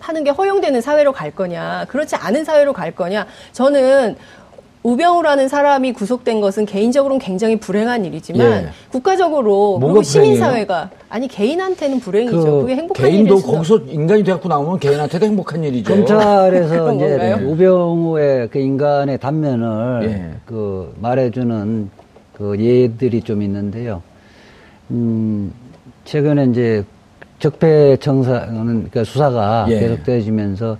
하는 0.00 0.24
게 0.24 0.30
허용되는 0.30 0.80
사회로 0.80 1.12
갈 1.12 1.30
거냐, 1.30 1.84
그렇지 1.88 2.16
않은 2.16 2.44
사회로 2.44 2.72
갈 2.72 2.94
거냐. 2.94 3.26
저는 3.52 4.16
우병우라는 4.82 5.48
사람이 5.48 5.92
구속된 5.92 6.40
것은 6.40 6.64
개인적으로는 6.64 7.18
굉장히 7.20 7.56
불행한 7.60 8.04
일이지만 8.06 8.46
예. 8.50 8.68
국가적으로 8.90 9.78
그리고 9.78 10.02
시민 10.02 10.32
불행해요? 10.32 10.44
사회가 10.44 10.90
아니 11.10 11.28
개인한테는 11.28 12.00
불행이죠. 12.00 12.36
그 12.38 12.60
그, 12.62 12.66
게 12.66 12.76
행복한 12.76 13.06
개인도 13.06 13.34
일일 13.34 13.40
수 13.42 13.46
거기서 13.46 13.78
인간이 13.88 14.24
돼갖고 14.24 14.48
나오면 14.48 14.78
개인한테도 14.78 15.26
행복한 15.26 15.64
일이죠. 15.64 15.92
검찰에서 15.92 16.68
그런 16.68 16.96
이제 16.96 17.08
건가요? 17.08 17.50
우병우의 17.50 18.48
그 18.48 18.58
인간의 18.58 19.18
단면을 19.18 20.00
예. 20.04 20.40
그 20.46 20.94
말해주는 20.98 21.90
그 22.32 22.58
예들이 22.58 23.20
좀 23.20 23.42
있는데요. 23.42 24.02
음, 24.90 25.52
최근에 26.06 26.46
이제 26.46 26.84
적폐 27.38 27.98
청사는 27.98 28.88
그 28.90 29.04
수사가 29.04 29.66
예. 29.68 29.78
계속되어지면서 29.80 30.78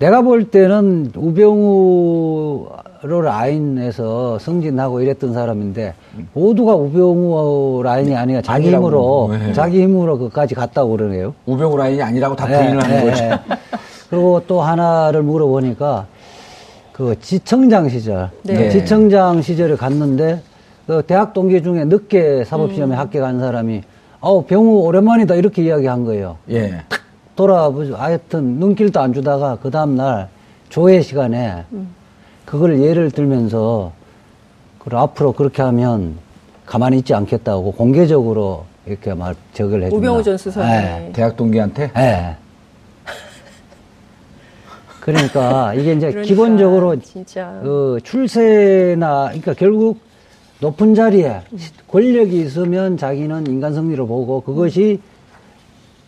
내가 0.00 0.22
볼 0.22 0.50
때는 0.50 1.12
우병우 1.14 2.70
라인에서 3.02 4.38
승진하고 4.38 5.00
이랬던 5.00 5.32
사람인데 5.32 5.94
모두가 6.34 6.74
우병우 6.74 7.82
라인이 7.82 8.14
아니라 8.14 8.42
자기 8.42 8.66
아니라고. 8.66 8.86
힘으로 8.88 9.28
네. 9.38 9.52
자기 9.54 9.82
힘으로 9.82 10.18
그까지 10.18 10.54
갔다고 10.54 10.90
그러네요. 10.90 11.34
우병우 11.46 11.76
라인이 11.76 12.02
아니라고 12.02 12.36
다 12.36 12.50
예, 12.50 12.58
부인을 12.58 12.82
하는 12.82 12.96
예, 12.96 13.10
거죠. 13.10 13.24
예. 13.24 13.30
그리고 14.10 14.42
또 14.46 14.60
하나를 14.60 15.22
물어보니까 15.22 16.06
그 16.92 17.18
지청장 17.20 17.88
시절, 17.88 18.30
네. 18.42 18.54
그 18.54 18.70
지청장 18.70 19.40
시절에 19.40 19.76
갔는데 19.76 20.42
그 20.86 21.02
대학 21.06 21.32
동기 21.32 21.62
중에 21.62 21.84
늦게 21.84 22.40
음. 22.40 22.44
사법시험에 22.44 22.96
합격한 22.96 23.40
사람이 23.40 23.82
아우 24.20 24.42
병우 24.44 24.80
오랜만이다 24.80 25.36
이렇게 25.36 25.62
이야기한 25.62 26.04
거예요. 26.04 26.36
예. 26.50 26.82
돌아보죠. 27.36 27.96
하여튼 27.96 28.44
눈길도 28.58 29.00
안 29.00 29.14
주다가 29.14 29.56
그 29.62 29.70
다음 29.70 29.96
날 29.96 30.28
조회 30.68 31.00
시간에 31.00 31.64
그걸 32.50 32.82
예를 32.82 33.12
들면서 33.12 33.92
그 34.80 34.96
앞으로 34.96 35.30
그렇게 35.32 35.62
하면 35.62 36.16
가만히 36.66 36.98
있지 36.98 37.14
않겠다고 37.14 37.70
공개적으로 37.72 38.64
이렇게 38.86 39.14
말 39.14 39.36
적을 39.54 39.84
해준다. 39.84 39.96
우병우 39.96 40.22
전 40.24 40.36
수석이. 40.36 40.66
예. 40.66 41.10
대학 41.12 41.36
동기한테 41.36 41.92
예. 41.96 42.36
그러니까 44.98 45.74
이게 45.74 45.92
이제 45.92 46.08
그러니까 46.08 46.22
기본적으로 46.22 46.98
진짜 47.00 47.60
그 47.62 48.00
출세나 48.02 49.26
그러니까 49.26 49.54
결국 49.54 50.00
높은 50.60 50.96
자리에 50.96 51.42
권력이 51.86 52.40
있으면 52.40 52.96
자기는 52.96 53.46
인간 53.46 53.74
승리를 53.74 54.04
보고 54.08 54.40
그것이 54.40 55.00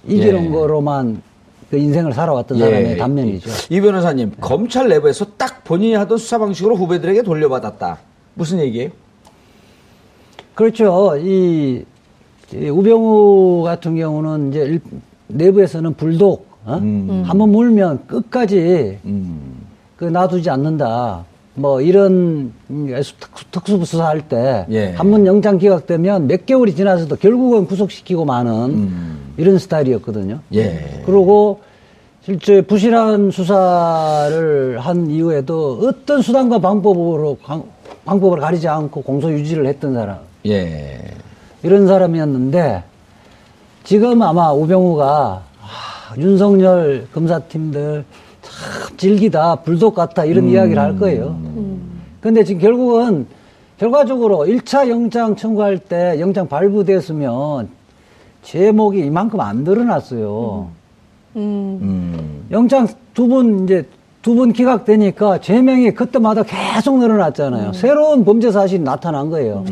이기는 0.09 0.47
예. 0.47 0.49
거로만 0.49 1.23
그 1.73 1.79
인생을 1.79 2.13
살아왔던 2.13 2.59
예. 2.59 2.65
사람의 2.65 2.99
단면이죠. 2.99 3.51
이 3.71 3.81
변호사님 3.81 4.33
검찰 4.43 4.89
내부에서 4.91 5.25
딱 5.39 5.65
본인이 5.65 5.95
하던 5.95 6.19
수사 6.19 6.37
방식으로 6.37 6.77
후배들에게 6.77 7.23
돌려받았다. 7.23 7.97
무슨 8.35 8.59
얘기예요? 8.59 8.91
그렇죠. 10.55 11.17
이, 11.17 11.83
이 12.53 12.69
우병우 12.69 13.63
같은 13.63 13.97
경우는 13.97 14.51
이제 14.51 14.61
일- 14.61 14.81
내부에서는 15.29 15.95
불독, 15.95 16.47
어? 16.67 16.75
음. 16.75 17.23
한번 17.25 17.49
물면 17.53 18.07
끝까지 18.07 18.99
음. 19.07 19.63
그 19.97 20.05
놔두지 20.05 20.51
않는다. 20.51 21.25
뭐 21.55 21.81
이런 21.83 22.53
음, 22.71 22.87
특수- 23.21 23.45
특수부 23.51 23.85
수사할 23.85 24.23
때 24.29 24.67
예. 24.71 24.93
한번 24.93 25.27
영장 25.27 25.59
기각되면 25.59 26.27
몇 26.27 26.47
개월이 26.47 26.75
지나서도 26.75 27.17
결국은 27.17 27.67
구속시키고 27.67 28.25
마는 28.25 28.89
이런 29.37 29.59
스타일이었거든요. 29.59 30.35
음. 30.35 30.55
예. 30.55 31.03
그리고 31.05 31.61
실제 32.25 32.63
부실한 32.63 33.31
수사를 33.33 34.79
한 34.79 35.11
이후에도 35.11 35.81
어떤 35.83 36.23
수단과 36.23 36.59
방법으로 36.61 37.37
강- 37.45 37.65
방법을 38.05 38.39
가리지 38.41 38.69
않고 38.69 39.03
공소 39.03 39.31
유지를 39.31 39.67
했던 39.67 39.93
사람 39.95 40.19
예. 40.47 41.01
이런 41.63 41.87
사람이었는데 41.87 42.83
지금 43.85 44.23
아마 44.23 44.53
우병우가 44.53 45.43
아, 45.61 46.15
윤석열 46.17 47.07
검사팀들 47.13 48.05
참 48.63 48.97
질기다 48.97 49.57
불독 49.57 49.95
같다 49.95 50.25
이런 50.25 50.49
이야기를 50.49 50.81
할 50.81 50.99
거예요. 50.99 51.37
근데 52.21 52.45
지금 52.45 52.61
결국은 52.61 53.27
결과적으로 53.79 54.47
1차 54.47 54.89
영장 54.89 55.35
청구할 55.35 55.79
때 55.79 56.21
영장 56.21 56.47
발부됐으면 56.49 57.69
제목이 58.43 59.01
이만큼 59.01 59.41
안 59.41 59.65
드러났어요. 59.65 60.69
음. 61.37 62.45
영장 62.51 62.87
두번 63.15 63.65
이제 63.65 63.87
두번 64.21 64.53
기각되니까 64.53 65.41
죄명이 65.41 65.93
그때마다 65.93 66.45
계속 66.45 66.99
늘어났잖아요. 67.01 67.73
새로운 67.73 68.25
범죄 68.25 68.53
사실이 68.53 68.83
나타난 68.83 69.31
거예요. 69.31 69.65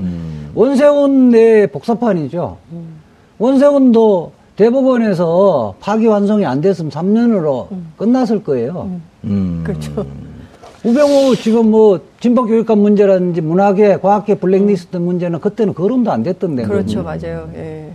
원세훈 0.55 1.31
내 1.31 1.69
복사판이죠. 1.69 2.57
원세훈도 3.39 4.33
대법원에서 4.61 5.75
파기환송이 5.81 6.45
안 6.45 6.61
됐으면 6.61 6.91
3년으로 6.91 7.69
끝났을 7.97 8.45
거예요. 8.45 9.01
음. 9.25 9.63
그렇죠. 9.65 10.05
우병우 10.85 11.35
지금 11.37 11.71
뭐 11.71 12.01
진보교육감 12.21 12.79
문제라든지 12.79 13.41
문화계, 13.41 13.97
과학계 14.01 14.35
블랙리스트 14.35 14.99
문제는 14.99 15.41
그때는 15.41 15.73
거론도 15.73 16.13
안 16.13 16.23
됐던데. 16.23 16.65
그렇죠, 16.65 17.03
맞아요. 17.03 17.49
예. 17.55 17.91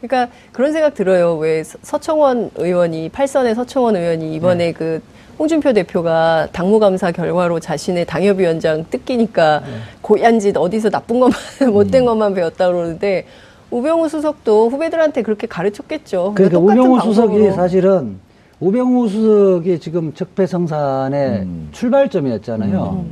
그러니까 0.00 0.32
그런 0.52 0.72
생각 0.72 0.94
들어요. 0.94 1.36
왜 1.36 1.64
서- 1.64 1.78
서청원 1.82 2.50
의원이 2.54 3.08
팔선의 3.08 3.56
서청원 3.56 3.96
의원이 3.96 4.32
이번에 4.36 4.66
네. 4.66 4.72
그 4.72 5.02
홍준표 5.40 5.72
대표가 5.72 6.46
당무감사 6.52 7.10
결과로 7.10 7.58
자신의 7.58 8.06
당협위원장 8.06 8.86
뜯기니까 8.90 9.60
네. 9.60 9.66
고얀 10.02 10.38
짓 10.38 10.56
어디서 10.56 10.90
나쁜 10.90 11.18
것만 11.18 11.36
음. 11.62 11.72
못된 11.72 12.04
것만 12.04 12.34
배웠다 12.34 12.68
그러는데 12.68 13.26
우병우 13.70 14.08
수석도 14.08 14.68
후배들한테 14.68 15.22
그렇게 15.22 15.46
가르쳤겠죠. 15.46 16.32
그러니까 16.34 16.58
우병우 16.58 17.00
수석이 17.00 17.28
방법으로. 17.28 17.52
사실은 17.54 18.16
우병우 18.58 19.08
수석이 19.08 19.78
지금 19.78 20.12
적폐성산의 20.12 21.28
음. 21.42 21.68
출발점이었잖아요. 21.72 23.04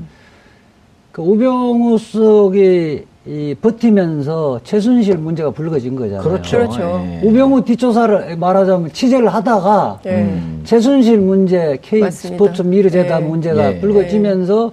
그 1.12 1.22
우병우 1.22 1.96
수석이 1.98 3.04
이 3.26 3.54
버티면서 3.60 4.60
최순실 4.64 5.18
문제가 5.18 5.50
불거진 5.50 5.94
거잖아요. 5.96 6.22
그렇죠. 6.22 6.56
그렇죠. 6.58 6.80
예. 7.04 7.20
우병우 7.26 7.64
뒷조사를 7.64 8.36
말하자면 8.36 8.92
취재를 8.92 9.28
하다가 9.28 10.00
예. 10.06 10.10
음. 10.22 10.62
최순실 10.64 11.18
문제, 11.18 11.78
K 11.82 12.00
맞습니다. 12.00 12.44
스포츠 12.44 12.62
미르재단 12.62 13.22
예. 13.22 13.26
문제가 13.26 13.74
예. 13.74 13.80
불거지면서 13.80 14.72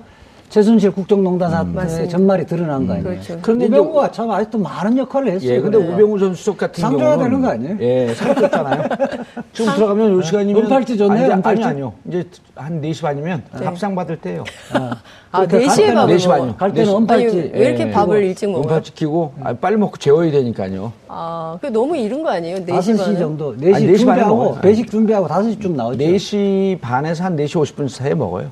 최순실 0.49 0.91
국정농단 0.91 1.49
사태의 1.51 1.73
맞습니다. 1.73 2.09
전말이 2.09 2.45
드러난 2.45 2.87
거 2.87 2.93
아니에요. 2.93 3.09
그렇죠. 3.09 3.39
그런데 3.41 3.65
우병우가 3.65 4.11
참 4.11 4.31
아직도 4.31 4.57
많은 4.59 4.97
역할을 4.97 5.31
했어요. 5.33 5.51
예, 5.51 5.59
근데 5.59 5.77
그래. 5.77 5.89
우병우 5.93 6.19
전 6.19 6.33
수석 6.33 6.57
같은 6.57 6.81
상 6.81 6.91
경우는 6.91 7.15
줘야 7.17 7.23
되는 7.25 7.41
거 7.41 7.47
아니에요? 7.49 7.77
예, 7.81 8.13
상 8.13 8.33
줬잖아요. 8.35 8.83
지금 9.53 9.73
들어가면 9.75 10.13
요 10.13 10.21
시간이면 10.21 10.63
은팔찌 10.63 10.97
좋네, 10.97 11.23
아니, 11.23 11.33
은팔찌. 11.33 11.63
아니 11.63 11.71
아니 11.71 11.81
요. 11.81 11.93
이제 12.07 12.23
한 12.55 12.81
4시 12.81 13.01
반이면 13.01 13.43
합상 13.51 13.95
받을 13.95 14.17
때요. 14.17 14.43
아, 14.73 15.45
그러니까 15.45 15.57
4시에 15.73 15.75
갈 15.75 15.75
때는 15.77 15.95
밥을 15.95 16.15
4시 16.15 16.27
먹어. 16.27 16.37
반이요. 16.37 16.55
갈 16.55 16.73
때는 16.73 16.89
네, 16.91 16.97
은팔찌. 16.97 17.51
왜 17.53 17.67
이렇게 17.67 17.87
예. 17.87 17.91
밥을 17.91 18.23
일찍 18.23 18.47
먹어요? 18.49 18.63
은팔찌 18.63 18.93
끼고 18.93 19.33
아, 19.43 19.53
빨리 19.53 19.75
먹고 19.75 19.97
재워야 19.97 20.31
되니까요. 20.31 20.93
아, 21.09 21.57
그 21.59 21.67
너무 21.67 21.97
이른 21.97 22.23
거 22.23 22.29
아니에요? 22.29 22.57
4시 22.65 22.67
5시 22.93 22.97
반은? 22.97 23.19
정도. 23.19 23.55
4시 23.57 23.75
아니, 23.75 23.87
4시 23.87 24.05
반에 24.05 24.21
준비하고. 24.21 24.55
배식 24.61 24.89
준비하고 24.91 25.27
5시쯤 25.27 25.71
나오죠. 25.75 25.97
4시 25.99 26.79
반에서 26.79 27.23
한 27.25 27.35
4시 27.35 27.61
50분 27.61 27.89
사이에 27.89 28.13
먹어요. 28.13 28.49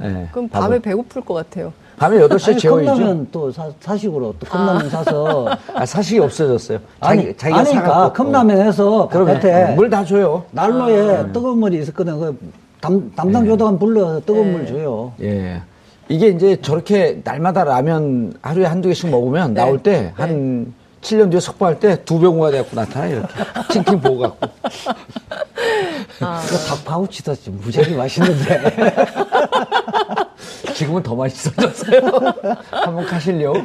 어, 0.00 0.04
예, 0.04 0.28
그럼 0.32 0.48
밥을. 0.48 0.68
밤에 0.68 0.78
배고플 0.80 1.22
것 1.22 1.34
같아요. 1.34 1.72
밤에 1.98 2.18
8시에 2.18 2.48
아니, 2.52 2.58
재워야죠. 2.58 2.92
컵라면 2.92 3.28
또 3.32 3.50
사, 3.50 3.70
사식으로 3.80 4.34
또 4.38 4.46
컵라면 4.46 4.90
사서. 4.90 5.48
아, 5.74 5.86
사식이 5.86 6.18
없어졌어요. 6.20 6.78
아니, 7.00 7.22
자기, 7.22 7.36
자기가 7.38 7.58
아니까 7.60 7.80
사갖고. 7.80 8.24
컵라면 8.24 8.60
해서 8.60 9.08
그러면 9.10 9.34
바깥에 9.40 9.74
물다 9.74 10.04
줘요. 10.04 10.44
난로에 10.50 11.32
뜨거운 11.32 11.58
물이 11.58 11.78
있었거든. 11.80 12.18
그 12.20 12.38
담, 12.80 13.10
담당 13.16 13.46
교도관 13.46 13.78
불러서 13.78 14.20
뜨거운 14.26 14.52
물 14.52 14.66
줘요. 14.66 15.12
예. 15.22 15.62
이게 16.08 16.28
이제 16.28 16.60
저렇게 16.60 17.20
날마다 17.24 17.64
라면 17.64 18.34
하루에 18.42 18.66
한두 18.66 18.88
개씩 18.88 19.08
먹으면 19.10 19.54
네. 19.54 19.60
나올 19.62 19.82
때한 19.82 20.72
7년 21.00 21.30
뒤에 21.30 21.40
석방할 21.40 21.80
때 21.80 21.96
두 22.04 22.20
병우가 22.20 22.50
돼갖고 22.50 22.76
나타나요, 22.76 23.16
이렇게. 23.16 23.28
칭칭 23.72 24.00
보고 24.00 24.18
갖고. 24.18 24.48
아, 26.20 26.40
그닭 26.46 26.84
파우치도 26.84 27.34
지금 27.36 27.58
무지하게 27.60 27.96
맛있는데. 27.96 28.94
지금은 30.76 31.02
더 31.02 31.14
맛있어졌어요. 31.14 32.00
한번 32.70 33.06
가실려? 33.06 33.54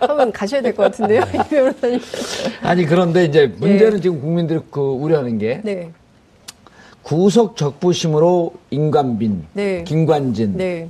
한번 0.00 0.30
가셔야 0.30 0.62
될 0.62 0.72
것 0.74 0.84
같은데요, 0.84 1.22
이 1.34 1.48
변호사님. 1.50 2.00
아니, 2.62 2.86
그런데 2.86 3.24
이제 3.24 3.52
문제는 3.58 4.00
지금 4.00 4.20
국민들이 4.20 4.60
그 4.70 4.80
우려하는 4.80 5.38
게 5.38 5.60
네, 5.64 5.90
구속 7.02 7.56
적부심으로 7.56 8.54
임관빈, 8.70 9.46
네. 9.52 9.82
김관진, 9.84 10.56
네, 10.56 10.88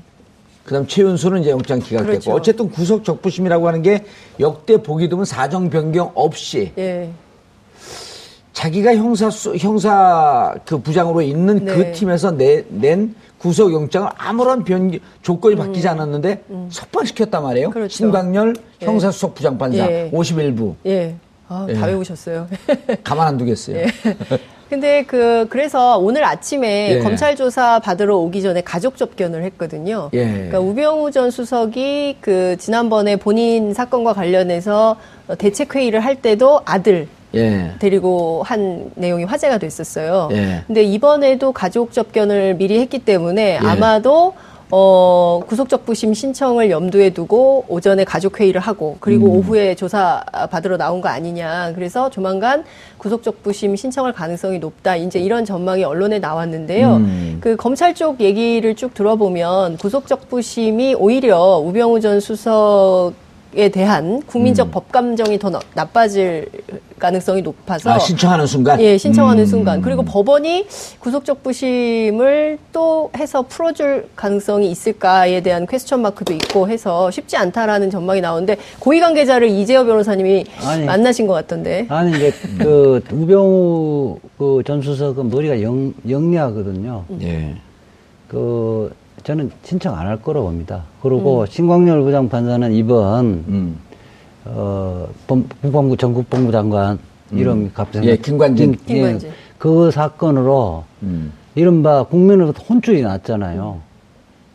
그다음 0.64 0.86
최윤수는 0.86 1.40
이제 1.40 1.50
영장 1.50 1.78
기각됐고 1.78 2.10
그렇죠. 2.10 2.32
어쨌든 2.32 2.70
구속 2.70 3.02
적부심이라고 3.04 3.66
하는 3.66 3.80
게 3.80 4.04
역대 4.40 4.76
보기 4.76 5.08
드문 5.08 5.24
사정 5.24 5.70
변경 5.70 6.10
없이 6.14 6.72
예, 6.76 7.08
자기가 8.52 8.96
형사 8.96 9.30
수, 9.30 9.56
형사 9.56 10.54
그 10.66 10.78
부장으로 10.78 11.22
있는 11.22 11.64
그 11.64 11.72
네. 11.72 11.92
팀에서 11.92 12.30
내, 12.32 12.64
낸 12.68 13.14
구속 13.44 13.74
영장을 13.74 14.08
아무런 14.16 14.64
변기 14.64 15.00
조건이 15.20 15.54
바뀌지 15.54 15.86
않았는데 15.86 16.44
석방시켰단 16.70 17.42
말이에요. 17.42 17.68
음. 17.68 17.72
그렇죠. 17.72 17.94
신광열 17.94 18.54
예. 18.80 18.86
형사수석 18.86 19.34
부장판사 19.34 19.86
예. 19.86 20.10
51부 20.10 20.76
예. 20.86 21.14
아, 21.46 21.66
다 21.68 21.86
예. 21.86 21.92
외우셨어요. 21.92 22.48
가만 23.04 23.26
안 23.26 23.36
두겠어요. 23.36 23.76
예. 23.76 23.86
근데 24.70 25.04
그 25.04 25.46
그래서 25.50 25.98
오늘 25.98 26.24
아침에 26.24 26.92
예. 26.92 26.98
검찰 27.00 27.36
조사 27.36 27.80
받으러 27.80 28.16
오기 28.16 28.40
전에 28.40 28.62
가족 28.62 28.96
접견을 28.96 29.42
했거든요. 29.44 30.08
예. 30.14 30.24
그러니까 30.24 30.60
우병우 30.60 31.10
전 31.10 31.30
수석이 31.30 32.16
그 32.22 32.56
지난번에 32.58 33.16
본인 33.16 33.74
사건과 33.74 34.14
관련해서 34.14 34.96
어, 35.28 35.34
대책 35.36 35.74
회의를 35.74 36.00
할 36.00 36.16
때도 36.16 36.62
아들 36.64 37.08
예. 37.34 37.72
데리고 37.78 38.42
한 38.44 38.90
내용이 38.94 39.24
화제가 39.24 39.58
됐었어요. 39.58 40.28
예. 40.32 40.62
근데 40.66 40.82
이번에도 40.82 41.52
가족 41.52 41.92
접견을 41.92 42.56
미리 42.56 42.80
했기 42.80 42.98
때문에 42.98 43.58
예. 43.62 43.66
아마도 43.66 44.34
어, 44.76 45.40
구속적부심 45.46 46.14
신청을 46.14 46.70
염두에 46.70 47.10
두고 47.10 47.64
오전에 47.68 48.02
가족 48.02 48.40
회의를 48.40 48.60
하고 48.60 48.96
그리고 48.98 49.26
음. 49.26 49.36
오후에 49.36 49.74
조사 49.76 50.24
받으러 50.50 50.76
나온 50.76 51.00
거 51.00 51.08
아니냐. 51.08 51.72
그래서 51.74 52.10
조만간 52.10 52.64
구속적부심 52.98 53.76
신청할 53.76 54.12
가능성이 54.12 54.58
높다. 54.58 54.96
이제 54.96 55.20
이런 55.20 55.44
전망이 55.44 55.84
언론에 55.84 56.18
나왔는데요. 56.18 56.96
음. 56.96 57.38
그 57.40 57.54
검찰 57.56 57.94
쪽 57.94 58.20
얘기를 58.20 58.74
쭉 58.74 58.94
들어보면 58.94 59.76
구속적부심이 59.76 60.94
오히려 60.94 61.58
우병우 61.58 62.00
전 62.00 62.18
수석 62.18 63.12
에 63.56 63.68
대한 63.68 64.20
국민적 64.22 64.70
법 64.72 64.90
감정이 64.90 65.38
더 65.38 65.48
나- 65.48 65.60
나빠질 65.74 66.48
가능성이 66.98 67.40
높아서 67.42 67.90
아, 67.90 67.98
신청하는 68.00 68.46
순간? 68.46 68.80
예, 68.80 68.98
신청하는 68.98 69.44
음. 69.44 69.46
순간. 69.46 69.80
그리고 69.80 70.02
법원이 70.02 70.66
구속적 70.98 71.42
부심을 71.44 72.58
또 72.72 73.10
해서 73.16 73.42
풀어줄 73.42 74.08
가능성이 74.16 74.70
있을까에 74.70 75.40
대한 75.42 75.66
퀘스천 75.66 76.02
마크도 76.02 76.32
있고 76.32 76.68
해서 76.68 77.10
쉽지 77.12 77.36
않다라는 77.36 77.90
전망이 77.90 78.20
나오는데 78.20 78.56
고위 78.80 78.98
관계자를 79.00 79.48
이재호 79.48 79.84
변호사님이 79.84 80.46
아니. 80.64 80.84
만나신 80.84 81.26
것 81.28 81.34
같던데. 81.34 81.86
아니, 81.90 82.10
이제 82.16 82.32
그 82.58 83.02
우병우 83.12 84.18
그 84.38 84.62
전 84.64 84.80
수석은 84.82 85.30
머리가 85.30 85.60
영, 85.62 85.92
영리하거든요. 86.08 87.04
예. 87.22 87.54
그 88.28 88.92
저는 89.24 89.50
신청 89.64 89.96
안 89.98 90.06
할 90.06 90.20
거라고 90.20 90.46
봅니다. 90.46 90.82
그리고 91.02 91.46
신광열 91.46 92.02
부장판사는 92.02 92.72
이번 92.72 93.24
음. 93.48 93.78
어, 94.44 95.08
법- 95.26 95.42
국방부 95.62 95.96
전국본부 95.96 96.52
장관 96.52 96.98
이름이 97.32 97.70
갑자기 97.72 98.08
예, 98.08 98.16
김관진. 98.16 98.72
김- 98.72 98.86
김관진. 98.86 99.30
그 99.58 99.90
사건으로 99.90 100.84
음. 101.02 101.32
이른바 101.54 102.02
국민으로부터 102.04 102.62
혼쭐이 102.64 103.00
났잖아요. 103.00 103.80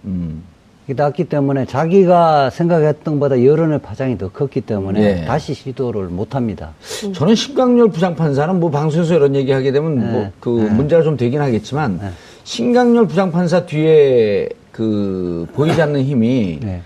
음. 0.05 0.43
이게 0.85 0.93
났기 1.01 1.25
때문에 1.25 1.65
자기가 1.65 2.49
생각했던 2.51 3.15
것보다 3.19 3.43
여론의 3.43 3.79
파장이 3.81 4.17
더 4.19 4.29
컸기 4.29 4.61
때문에 4.61 5.21
예. 5.21 5.25
다시 5.25 5.53
시도를 5.55 6.07
못 6.09 6.35
합니다. 6.35 6.73
저는 7.13 7.33
신강렬 7.35 7.89
부장판사는 7.89 8.59
뭐 8.59 8.69
방송에서 8.69 9.15
이런 9.15 9.35
얘기 9.35 9.51
하게 9.51 9.71
되면 9.71 9.97
네. 9.97 10.05
뭐그 10.11 10.63
네. 10.63 10.69
문제가 10.75 11.01
좀 11.01 11.17
되긴 11.17 11.41
하겠지만 11.41 11.99
네. 12.01 12.09
신강렬 12.43 13.07
부장판사 13.07 13.65
뒤에 13.67 14.49
그 14.71 15.47
보이지 15.53 15.81
않는 15.81 16.03
힘이 16.03 16.59
네. 16.63 16.81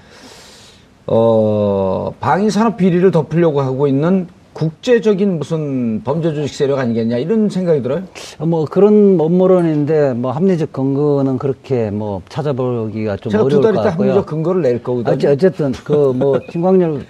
어, 1.05 2.13
방위 2.19 2.49
산업 2.49 2.77
비리를 2.77 3.11
덮으려고 3.11 3.61
하고 3.61 3.87
있는 3.87 4.27
국제적인 4.53 5.39
무슨 5.39 6.01
범죄 6.03 6.31
조직 6.33 6.53
세력 6.53 6.77
아니겠냐 6.79 7.17
이런 7.17 7.49
생각이 7.49 7.81
들어요. 7.81 8.03
어, 8.37 8.45
뭐 8.45 8.65
그런 8.65 9.17
업무론인데 9.19 10.13
뭐 10.13 10.31
합리적 10.31 10.71
근거는 10.71 11.39
그렇게 11.39 11.89
뭐 11.89 12.21
찾아보기가 12.29 13.17
좀 13.17 13.31
제가 13.31 13.43
두 13.43 13.45
어려울 13.47 13.63
달것 13.63 13.81
있다 13.81 13.89
같고요. 13.89 14.09
합리적 14.11 14.25
근거를 14.27 14.61
낼 14.61 14.83
거거든요. 14.83 15.13
어째- 15.15 15.27
어쨌든 15.31 15.71
그 15.71 16.13
뭐 16.13 16.39
김광렬 16.51 17.03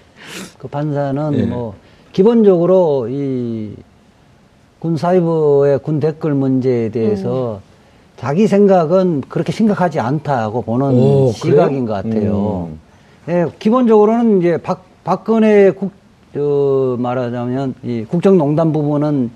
그 0.57 0.67
판사는 0.69 1.33
예. 1.37 1.43
뭐 1.45 1.73
기본적으로 2.13 3.07
이 3.09 3.73
군 4.79 4.97
사이버의 4.97 5.79
군 5.79 6.01
댓글 6.01 6.33
문제에 6.33 6.89
대해서 6.89 7.61
자기 8.23 8.47
생각은 8.47 9.21
그렇게 9.27 9.51
심각하지 9.51 9.99
않다고 9.99 10.61
보는 10.61 10.91
오, 10.93 11.33
시각인 11.33 11.85
그래요? 11.85 11.85
것 11.85 11.93
같아요. 11.93 12.69
음. 12.71 12.79
예, 13.27 13.45
기본적으로는 13.59 14.39
이제 14.39 14.55
박, 14.55 14.85
박근혜 15.03 15.71
국, 15.71 15.91
어, 16.37 16.95
말하자면 16.99 17.75
이 17.83 18.05
국정농단 18.07 18.71
부분은 18.71 19.29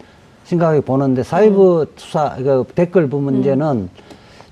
심각하게 0.45 0.79
보는데 0.79 1.21
사이버 1.23 1.85
수사, 1.97 2.33
그 2.37 2.63
댓글 2.75 3.09
부 3.09 3.19
문제는 3.19 3.89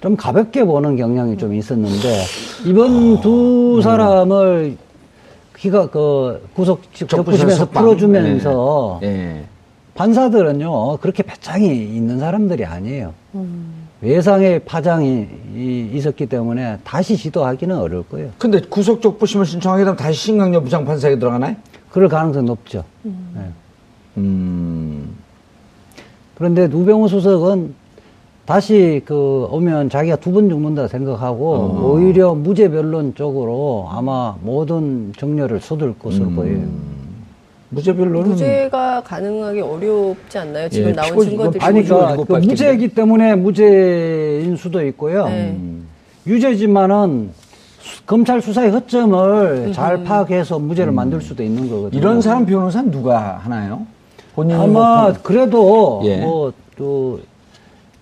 좀 0.02 0.18
가볍게 0.18 0.66
보는 0.66 0.98
경향이 0.98 1.38
좀 1.38 1.54
있었는데 1.54 2.24
이번 2.66 3.22
두 3.22 3.80
사람을 3.82 4.76
기가 5.56 5.90
그 5.90 6.46
구속 6.54 6.82
적부심에서. 6.94 7.70
풀어주면서 7.70 9.00
예. 9.04 9.08
예. 9.08 9.44
판사들은요 9.94 10.98
그렇게 10.98 11.24
배짱이 11.24 11.68
있는 11.74 12.20
사람들이 12.20 12.66
아니에요. 12.66 13.14
외상의 14.02 14.60
파장이 14.60 15.28
이- 15.56 15.90
있었기 15.94 16.26
때문에 16.28 16.80
다시 16.84 17.16
시도하기는 17.16 17.78
어려울 17.78 18.04
거예요. 18.10 18.30
근데 18.38 18.60
구속 18.62 19.02
적부심을 19.02 19.46
신청하게 19.46 19.84
되면 19.84 19.98
다시 19.98 20.20
신강렬 20.20 20.62
부장판사에게 20.64 21.18
들어가나요? 21.20 21.56
그럴 21.90 22.10
가능성이 22.10 22.46
높죠. 22.46 22.84
네. 23.04 23.14
음. 24.18 25.16
그런데 26.36 26.66
우병우 26.66 27.08
수석은 27.08 27.74
다시 28.46 29.02
그 29.06 29.48
오면 29.50 29.90
자기가 29.90 30.18
두 30.18 30.32
번 30.34 30.50
죽는다 30.50 30.88
생각하고 30.88 31.54
어. 31.56 31.92
오히려 31.94 32.36
무죄 32.36 32.70
변론 32.70 33.16
쪽으로 33.16 33.88
아마 33.90 34.36
모든 34.42 35.14
정렬을 35.18 35.62
쏟을 35.62 35.96
것으로 35.98 36.26
음. 36.26 36.36
보여요. 36.36 36.95
무죄 37.70 37.94
변론은 37.96 38.32
무죄가 38.32 39.02
가능하기 39.04 39.60
어렵지 39.62 40.38
않나요? 40.38 40.70
지금 40.70 40.90
예, 40.90 40.94
나온 40.94 41.10
피고- 41.10 41.24
증거들이. 41.26 41.60
그러니까 41.60 42.16
그. 42.16 42.34
무죄이기 42.34 42.88
때문에 42.90 43.36
무죄인 43.36 44.56
수도 44.56 44.86
있고요. 44.88 45.26
네. 45.28 45.58
유죄지만은 46.28 47.32
수- 47.80 48.06
검찰 48.06 48.42
수사의 48.42 48.72
허점을 48.72 49.74
잘 49.74 50.04
파악해서 50.04 50.60
무죄를 50.60 50.92
만들 50.94 51.22
수도 51.22 51.44
있는 51.44 51.70
거거든요. 51.70 51.98
음. 51.98 52.02
이런 52.02 52.22
사람 52.22 52.46
변호사는 52.46 52.92
누가 52.92 53.38
하나요? 53.44 53.86
본인이 54.36 54.60
아마 54.60 55.04
뭐 55.04 55.14
그래도 55.24 56.02
예. 56.06 56.18
뭐또 56.20 57.20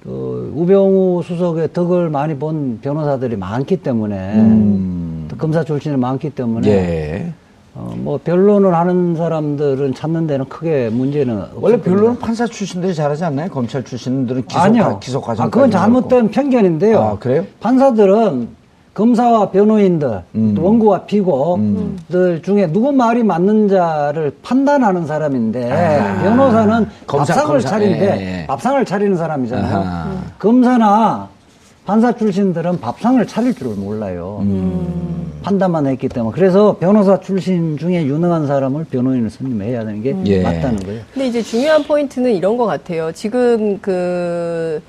그 0.04 0.52
우병우 0.56 1.22
수석의 1.24 1.72
덕을 1.74 2.10
많이 2.10 2.36
본 2.38 2.80
변호사들이 2.82 3.38
많기 3.38 3.78
때문에 3.78 4.34
음. 4.36 5.26
또 5.30 5.38
검사 5.38 5.64
출신이 5.64 5.96
많기 5.96 6.30
때문에 6.32 6.68
예. 6.70 7.34
어, 7.76 7.94
뭐 7.98 8.20
변론을 8.24 8.76
하는 8.76 9.16
사람들은 9.16 9.96
찾는 9.96 10.28
데는 10.28 10.46
크게 10.48 10.90
문제는 10.90 11.38
없을 11.40 11.58
원래. 11.60 11.82
변론은 11.82 12.20
판사 12.20 12.46
출신들이 12.46 12.94
잘하지 12.94 13.26
않나요? 13.26 13.50
검찰 13.50 13.84
출신들은 13.84 14.46
기소, 14.46 14.60
아니요. 14.60 15.00
기소 15.02 15.20
과정. 15.20 15.48
아, 15.48 15.50
그건 15.50 15.72
잘못된 15.72 16.30
편견인데요. 16.30 17.00
아, 17.00 17.18
그래요? 17.18 17.46
판사들은 17.60 18.62
검사와 18.94 19.50
변호인들, 19.50 20.22
음. 20.36 20.54
또 20.56 20.64
원고와 20.64 21.06
피고들 21.06 22.44
중에 22.44 22.72
누구 22.72 22.92
말이 22.92 23.24
맞는 23.24 23.68
자를 23.68 24.32
판단하는 24.44 25.08
사람인데 25.08 25.68
변호사는 26.22 26.74
아. 26.76 26.86
검사, 27.08 27.34
밥상을 27.34 27.52
검사, 27.54 27.70
차린데 27.70 28.06
예, 28.06 28.42
예. 28.42 28.46
밥상을 28.46 28.86
차리는 28.86 29.18
사람이잖아요. 29.18 29.76
아하. 29.76 30.12
검사나 30.38 31.28
판사 31.86 32.14
출신들은 32.16 32.80
밥상을 32.80 33.26
차릴 33.28 33.54
줄을 33.54 33.76
몰라요. 33.76 34.40
음. 34.44 35.32
판단만 35.44 35.86
했기 35.88 36.08
때문에 36.08 36.34
그래서 36.34 36.78
변호사 36.80 37.20
출신 37.20 37.78
중에 37.78 38.06
유능한 38.06 38.48
사람을 38.48 38.86
변호인을 38.86 39.30
선임해야 39.30 39.84
되는 39.84 40.02
게 40.02 40.16
예. 40.26 40.42
맞다는 40.42 40.78
거예요. 40.80 41.02
근데 41.14 41.28
이제 41.28 41.42
중요한 41.42 41.84
포인트는 41.84 42.32
이런 42.34 42.56
것 42.56 42.66
같아요. 42.66 43.12
지금 43.12 43.78
그, 43.80 44.82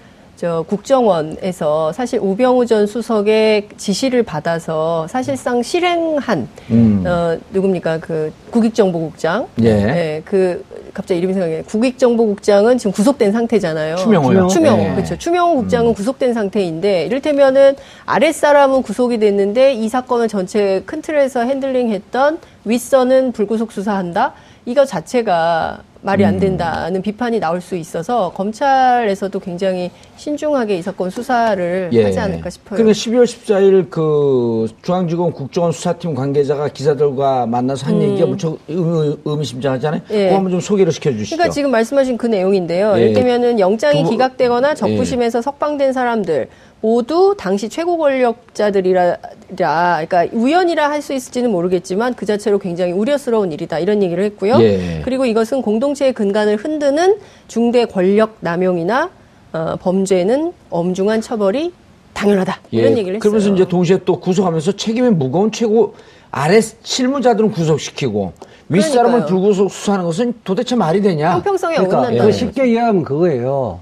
저, 0.45 0.63
국정원에서 0.69 1.95
사실 1.95 2.19
우병우 2.21 2.67
전 2.67 2.87
수석의 2.87 3.69
지시를 3.79 4.25
받아서 4.25 5.07
사실상 5.09 5.63
실행한, 5.63 6.47
음. 6.71 7.03
어, 7.07 7.39
누굽니까? 7.51 8.01
그 8.01 8.31
국익정보국장. 8.51 9.47
예. 9.63 10.21
그, 10.27 10.63
갑자기 10.93 11.19
이름이 11.19 11.33
생각나요. 11.33 11.63
국익정보국장은 11.63 12.77
지금 12.77 12.93
구속된 12.93 13.33
상태잖아요. 13.33 13.97
추명호요. 13.97 14.49
추명호. 14.49 14.83
예. 14.83 14.95
그렇죠. 14.95 15.17
추명호 15.17 15.55
국장은 15.57 15.95
구속된 15.95 16.35
상태인데, 16.35 17.07
이를테면은 17.07 17.77
아랫사람은 18.05 18.83
구속이 18.83 19.19
됐는데, 19.19 19.73
이 19.73 19.89
사건을 19.89 20.29
전체 20.29 20.83
큰 20.85 21.01
틀에서 21.01 21.41
핸들링 21.41 21.89
했던 21.89 22.39
윗선은 22.67 23.33
불구속 23.33 23.73
수사한다? 23.73 24.35
이거 24.67 24.85
자체가 24.85 25.81
말이 26.05 26.23
음. 26.23 26.29
안 26.29 26.39
된다는 26.39 27.01
비판이 27.01 27.41
나올 27.41 27.63
수 27.63 27.77
있어서 27.77 28.31
검찰에서도 28.37 29.41
굉장히 29.41 29.91
신중하게 30.17 30.77
이 30.77 30.83
사건 30.83 31.09
수사를 31.09 31.91
하지 32.05 32.19
않을까 32.21 32.51
싶어요. 32.51 32.77
그러니까 32.77 32.93
12월 32.93 33.25
14일 33.25 33.89
그 33.89 34.67
중앙지검 34.83 35.33
국정원 35.33 35.73
수사팀 35.73 36.15
관계자가 36.15 36.69
기자들과 36.69 37.47
만나서 37.47 37.87
한 37.87 38.03
얘기가 38.03 38.27
무척 38.27 38.59
의- 38.69 39.17
의미심장하잖아요. 39.25 40.03
음. 40.11 40.15
예. 40.15 40.25
그거 40.25 40.37
한번 40.37 40.51
좀 40.53 40.61
소개를 40.61 40.93
시켜주시죠. 40.93 41.37
그러니까 41.37 41.53
지금 41.55 41.71
말씀하신 41.71 42.19
그 42.19 42.27
내용인데요. 42.27 42.95
예. 42.99 43.01
이를테면은 43.01 43.59
영장이 43.59 44.05
두- 44.05 44.11
기각되거나 44.11 44.75
적부심에서 44.75 45.41
석방된 45.41 45.95
사람들 45.95 46.49
모두 46.81 47.35
당시 47.39 47.69
최고 47.71 47.97
권력자들이라, 47.97 49.17
그러니까 49.57 50.27
우연이라 50.33 50.91
할 50.91 51.01
수 51.01 51.13
있을지는 51.15 51.51
모르겠지만 51.51 52.15
그 52.15 52.27
자체로 52.27 52.59
굉장히 52.59 52.93
우려스러운 52.93 53.53
일이다 53.53 53.79
이런 53.79 54.03
얘기를 54.03 54.23
했고요. 54.25 54.57
예. 54.61 55.01
그리고 55.05 55.25
이것은 55.27 55.63
공동체의 55.63 56.13
근간을 56.13 56.57
흔드는 56.57 57.19
중대 57.49 57.85
권력 57.87 58.37
남용이나 58.41 59.11
어, 59.53 59.77
범죄는 59.81 60.53
엄중한 60.71 61.21
처벌이 61.21 61.73
당연하다 62.13 62.59
이런 62.71 62.93
예, 62.93 62.97
얘기를 62.99 63.17
했어요. 63.17 63.21
그러면서 63.21 63.53
이제 63.55 63.67
동시에 63.69 64.01
또 64.05 64.21
구속하면서 64.21 64.73
책임이 64.73 65.11
무거운 65.11 65.51
최고 65.53 65.95
아래 66.31 66.61
실무자들은 66.61 67.51
구속시키고 67.51 68.33
윗사람을 68.69 69.11
그러니까요. 69.21 69.29
불구속 69.29 69.71
수사하는 69.71 70.05
것은 70.07 70.35
도대체 70.45 70.75
말이 70.77 71.01
되냐? 71.03 71.33
형평성이 71.35 71.77
그러니까 71.77 71.99
어긋난다. 71.99 72.25
그 72.25 72.33
쉽게 72.33 72.67
이해하면 72.71 73.05
그거예요. 73.05 73.81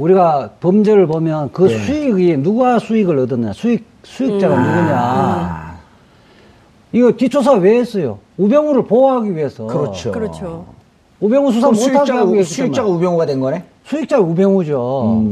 우리가 0.00 0.50
범죄를 0.60 1.06
보면 1.06 1.50
그 1.52 1.70
예. 1.70 1.78
수익이 1.78 2.36
누가 2.38 2.78
수익을 2.78 3.18
얻었냐, 3.18 3.52
수익 3.52 3.84
수익자가 4.02 4.54
음. 4.54 4.62
누구냐. 4.62 4.96
아, 4.96 5.78
이거 6.92 7.12
뒷조사 7.12 7.52
왜 7.54 7.78
했어요? 7.78 8.18
우병우를 8.38 8.86
보호하기 8.86 9.36
위해서. 9.36 9.66
그렇죠. 9.66 10.10
그렇죠. 10.12 10.66
우병우 11.20 11.52
수사 11.52 11.66
못하게 11.68 11.84
수익자가, 11.84 12.20
하기 12.20 12.32
위해서. 12.32 12.48
수익자가 12.54 12.88
우병우가 12.88 13.26
된 13.26 13.40
거네? 13.40 13.64
수익자가 13.84 14.22
우병우죠. 14.22 15.22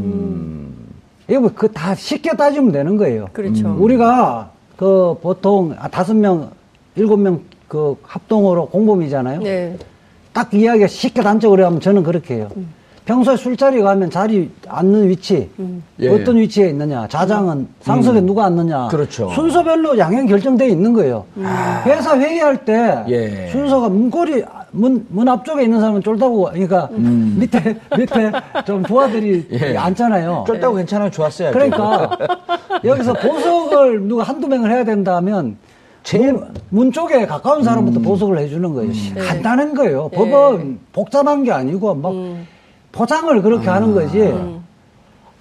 이거 1.31 1.41
뭐그다 1.41 1.95
쉽게 1.95 2.37
따지면 2.37 2.73
되는 2.73 2.97
거예요. 2.97 3.27
그렇죠. 3.33 3.75
우리가 3.79 4.51
그 4.77 5.17
보통 5.23 5.75
아, 5.79 5.89
다섯 5.89 6.15
명, 6.15 6.51
일곱 6.95 7.17
명 7.19 7.41
그 7.69 7.97
합동으로 8.03 8.67
공범이잖아요. 8.67 9.41
네. 9.43 9.77
딱 10.33 10.53
이야기가 10.53 10.87
쉽게 10.87 11.23
단적으로 11.23 11.65
하면 11.67 11.81
저는 11.81 12.03
그렇게 12.03 12.37
해요. 12.37 12.49
평소에 13.09 13.37
술자리 13.39 13.81
가면 13.81 14.11
자리 14.11 14.51
앉는 14.69 15.09
위치, 15.09 15.49
예. 15.99 16.09
어떤 16.11 16.37
위치에 16.37 16.69
있느냐, 16.69 17.09
자장은 17.09 17.67
상석에 17.81 18.21
누가 18.21 18.45
앉느냐, 18.45 18.89
그렇죠. 18.89 19.31
순서별로 19.31 19.97
양형 19.97 20.27
결정되어 20.27 20.69
있는 20.69 20.93
거예요. 20.93 21.25
회사 21.87 22.19
회의할 22.19 22.67
때 22.67 23.03
예. 23.09 23.49
순서가 23.51 23.89
문고리 23.89 24.45
문, 24.73 25.07
문 25.09 25.27
앞쪽에 25.27 25.63
있는 25.65 25.81
사람은 25.81 26.03
쫄다고 26.03 26.51
그러니까 26.53 26.91
밑에 26.93 27.79
밑에 27.97 28.31
좀 28.67 28.83
부하들이 28.83 29.49
예. 29.53 29.75
앉잖아요. 29.79 30.45
쫄다고 30.47 30.75
괜찮아요. 30.77 31.11
좋았어요. 31.11 31.53
그러니까 31.53 32.11
여기서 32.85 33.15
보석을 33.15 34.03
누가 34.03 34.23
한두 34.25 34.49
명을 34.49 34.71
해야 34.71 34.85
된다면 34.85 35.57
제일- 36.03 36.35
문, 36.35 36.45
문 36.69 36.93
쪽에 36.93 37.25
가까운 37.25 37.63
사람부터 37.65 38.01
보석을 38.01 38.37
해주는 38.39 38.75
거예요. 38.75 38.93
네. 39.15 39.21
간단한 39.23 39.73
거예요. 39.75 40.11
예. 40.13 40.17
법은 40.17 40.79
복잡한 40.93 41.43
게 41.45 41.53
아니고 41.53 41.95
막 41.95 42.13
포장을 42.93 43.41
그렇게 43.43 43.69
하는 43.69 43.95
거지. 43.95 44.35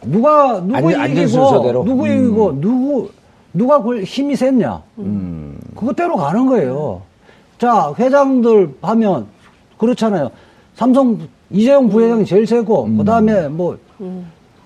누가 0.03 0.59
누구 0.61 0.75
앉- 0.75 0.95
앉은 0.95 1.11
이기고? 1.23 1.23
누구 1.83 2.07
이기고 2.07 2.61
누구 2.61 3.09
누가 3.53 3.81
그 3.81 4.03
힘이 4.03 4.35
셌냐. 4.35 4.81
그것대로 5.75 6.15
가는 6.17 6.45
거예요. 6.45 7.01
자 7.57 7.93
회장들 7.97 8.75
하면 8.81 9.27
그렇잖아요. 9.77 10.29
삼성 10.75 11.17
이재용 11.49 11.89
부회장이 11.89 12.25
제일 12.25 12.45
세고 12.45 12.87
그다음에 12.97 13.47
뭐 13.47 13.77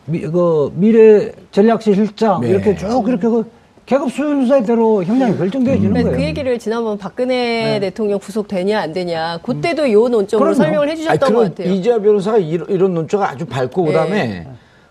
미, 0.06 0.20
그 0.22 0.72
미래 0.76 1.32
전략실 1.52 1.96
실장 1.96 2.42
네. 2.42 2.50
이렇게 2.50 2.76
쭉 2.76 3.06
이렇게 3.08 3.28
그 3.30 3.50
계급 3.92 4.10
순서대로 4.10 5.04
형량이 5.04 5.38
결정되어지는 5.38 5.92
네, 5.92 6.04
거예요. 6.04 6.16
그 6.18 6.24
얘기를 6.24 6.58
지난번 6.60 6.98
박근혜 6.98 7.78
네. 7.78 7.80
대통령 7.82 8.20
구속되냐 8.20 8.80
안 8.80 8.94
되냐 8.94 9.40
그때도 9.44 9.92
요 9.92 10.08
논점으로 10.08 10.46
그럼요. 10.46 10.54
설명을 10.54 10.84
아니, 10.84 10.92
해주셨던 10.94 11.20
것 11.20 11.28
그런 11.40 11.50
같아요. 11.50 11.74
이재화 11.74 12.00
변호사가 12.00 12.38
이런, 12.38 12.70
이런 12.70 12.94
논조가 12.94 13.30
아주 13.32 13.46
밝고 13.46 13.82
네. 13.82 13.88
그다음에 13.92 14.48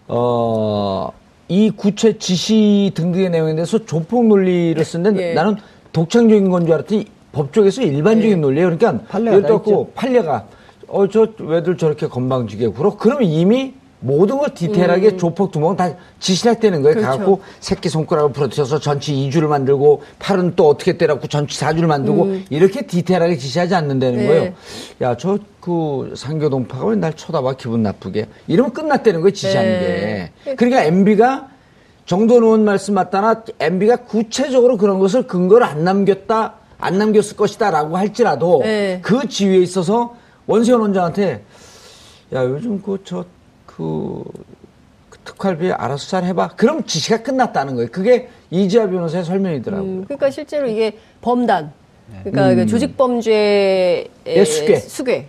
어, 0.06 1.10
이 1.48 1.70
구체 1.70 2.18
지시 2.18 2.92
등등의 2.94 3.30
내용에 3.30 3.54
대해서 3.54 3.82
조폭 3.86 4.26
논리를 4.26 4.84
쓰는데 4.84 5.30
예. 5.30 5.32
나는 5.32 5.56
독창적인 5.94 6.50
건 6.50 6.66
줄 6.66 6.74
알았더니 6.74 7.06
법조에서 7.32 7.80
일반적인 7.80 8.32
예. 8.32 8.36
논리예요. 8.36 8.76
그러니까 8.76 9.02
판례가 9.08 9.36
예를 9.38 9.48
다 9.48 9.62
들고 9.62 9.92
판례가 9.94 10.44
어 10.88 11.06
저 11.06 11.26
왜들 11.38 11.78
저렇게 11.78 12.06
건방지게 12.06 12.68
굴어? 12.68 12.98
그러면 12.98 13.24
이미 13.24 13.72
모든 14.00 14.38
걸 14.38 14.54
디테일하게 14.54 15.16
조폭 15.18 15.52
두목은 15.52 15.76
다 15.76 15.90
지시했다는 16.20 16.82
거예요. 16.82 16.96
음. 16.96 17.00
그렇죠. 17.02 17.18
갖고 17.18 17.42
새끼 17.60 17.88
손가락을 17.88 18.32
부러뜨려서 18.32 18.78
전치 18.80 19.12
2주를 19.14 19.46
만들고 19.46 20.02
팔은 20.18 20.54
또 20.56 20.68
어떻게 20.68 20.96
때려갖고 20.96 21.28
전치 21.28 21.60
4주를 21.60 21.86
만들고 21.86 22.36
이렇게 22.50 22.86
디테일하게 22.86 23.36
지시하지 23.36 23.74
않는다는 23.74 24.14
음. 24.14 24.18
네. 24.20 24.26
거예요. 24.26 24.52
야, 25.02 25.16
저 25.16 25.38
그 25.60 26.14
상교동파가 26.16 26.86
왜 26.86 26.96
날 26.96 27.12
쳐다봐 27.14 27.52
기분 27.58 27.82
나쁘게. 27.82 28.26
이러면 28.46 28.72
끝났다는 28.72 29.20
거예요, 29.20 29.30
지시하는 29.34 29.70
네. 29.70 30.32
게. 30.44 30.54
그러니까 30.54 30.84
MB가 30.84 31.48
정돈 32.06 32.42
의원 32.42 32.64
말씀 32.64 32.94
맞다나 32.94 33.44
MB가 33.58 33.96
구체적으로 33.96 34.78
그런 34.78 34.98
것을 34.98 35.26
근거를 35.26 35.66
안 35.66 35.84
남겼다, 35.84 36.54
안 36.78 36.96
남겼을 36.96 37.36
것이다라고 37.36 37.98
할지라도 37.98 38.60
네. 38.62 39.00
그 39.02 39.28
지위에 39.28 39.58
있어서 39.58 40.16
원세훈 40.46 40.80
원장한테 40.80 41.44
야, 42.32 42.42
요즘 42.44 42.80
그, 42.80 42.98
저, 43.04 43.24
그, 43.80 44.22
그 45.08 45.18
특활비 45.24 45.72
알아서 45.72 46.06
잘 46.06 46.24
해봐. 46.24 46.50
그럼 46.56 46.84
지시가 46.84 47.22
끝났다는 47.22 47.74
거예요. 47.76 47.88
그게 47.90 48.28
이지아 48.50 48.90
변호사의 48.90 49.24
설명이더라고요. 49.24 49.90
음, 49.90 50.04
그러니까 50.04 50.30
실제로 50.30 50.68
이게 50.68 50.98
범단, 51.22 51.72
그러니까 52.24 52.54
그 52.54 52.66
조직범죄의 52.66 54.04
음. 54.04 54.26
예, 54.26 54.44
수괴. 54.44 54.74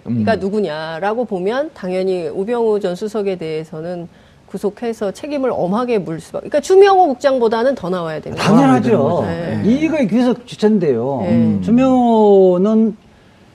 음. 0.07 0.19
수괴가 0.19 0.35
누구냐라고 0.35 1.23
보면 1.23 1.71
당연히 1.73 2.27
우병우 2.27 2.81
전 2.81 2.95
수석에 2.95 3.37
대해서는 3.37 4.09
구속해서 4.47 5.11
책임을 5.11 5.49
엄하게 5.53 5.99
물 5.99 6.19
수밖에. 6.19 6.49
그러니까 6.49 6.59
추명호 6.59 7.07
국장보다는 7.07 7.73
더 7.75 7.89
나와야 7.89 8.19
되는 8.19 8.37
거예요. 8.37 8.51
당연하죠. 8.51 9.23
네. 9.25 9.61
이거의 9.65 10.09
귀석 10.09 10.45
주체인데요. 10.45 11.19
네. 11.21 11.59
주명호는 11.61 12.97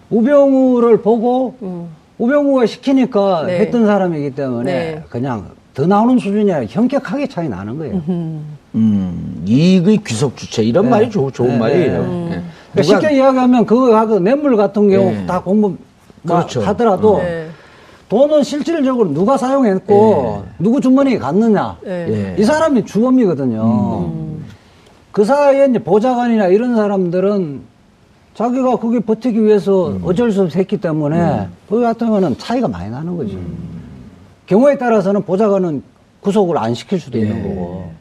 우병우를 0.08 1.02
보고 1.02 1.54
우병우가 2.18 2.66
시키니까 2.66 3.44
네. 3.46 3.60
했던 3.60 3.86
사람이기 3.86 4.34
때문에 4.34 4.72
네. 4.72 5.02
그냥 5.08 5.50
더 5.74 5.86
나오는 5.86 6.18
수준이 6.18 6.50
아니라 6.52 6.70
현격하게 6.70 7.26
차이 7.28 7.48
나는 7.48 7.78
거예요. 7.78 8.02
음, 8.74 9.42
이익의 9.46 9.98
귀속 10.06 10.36
주체. 10.36 10.62
이런 10.62 10.88
말이 10.88 11.10
좋, 11.10 11.30
좋은 11.30 11.50
네, 11.50 11.58
말이에요. 11.58 12.02
네. 12.02 12.30
예. 12.32 12.42
그러니까 12.72 12.82
쉽게 12.82 13.16
이야기하면 13.16 13.66
그거하고 13.66 14.18
뇌물 14.20 14.56
같은 14.56 14.88
경우 14.88 15.10
네. 15.10 15.26
다 15.26 15.42
공부 15.42 15.76
막 16.22 16.36
그렇죠. 16.46 16.62
하더라도 16.62 17.18
네. 17.18 17.48
돈은 18.08 18.42
실질적으로 18.42 19.12
누가 19.12 19.36
사용했고 19.36 20.44
누구 20.58 20.80
주머니에 20.80 21.18
갔느냐 21.18 21.76
네. 21.84 22.34
예. 22.36 22.40
이 22.40 22.44
사람이 22.44 22.84
주범이거든요. 22.86 24.10
그 25.12 25.24
사이에 25.24 25.66
이제 25.66 25.78
보좌관이나 25.78 26.46
이런 26.48 26.76
사람들은 26.76 27.60
자기가 28.36 28.76
거기 28.76 29.00
버티기 29.00 29.42
위해서 29.42 29.94
어쩔 30.04 30.30
수 30.30 30.42
없이 30.42 30.58
했기 30.58 30.76
때문에 30.76 31.48
그거 31.68 31.80
같은 31.80 32.10
거는 32.10 32.36
차이가 32.36 32.68
많이 32.68 32.90
나는 32.90 33.16
거지. 33.16 33.38
경우에 34.44 34.76
따라서는 34.76 35.22
보좌관은 35.22 35.82
구속을 36.20 36.58
안 36.58 36.74
시킬 36.74 37.00
수도 37.00 37.16
있는 37.18 37.42
거고. 37.42 37.96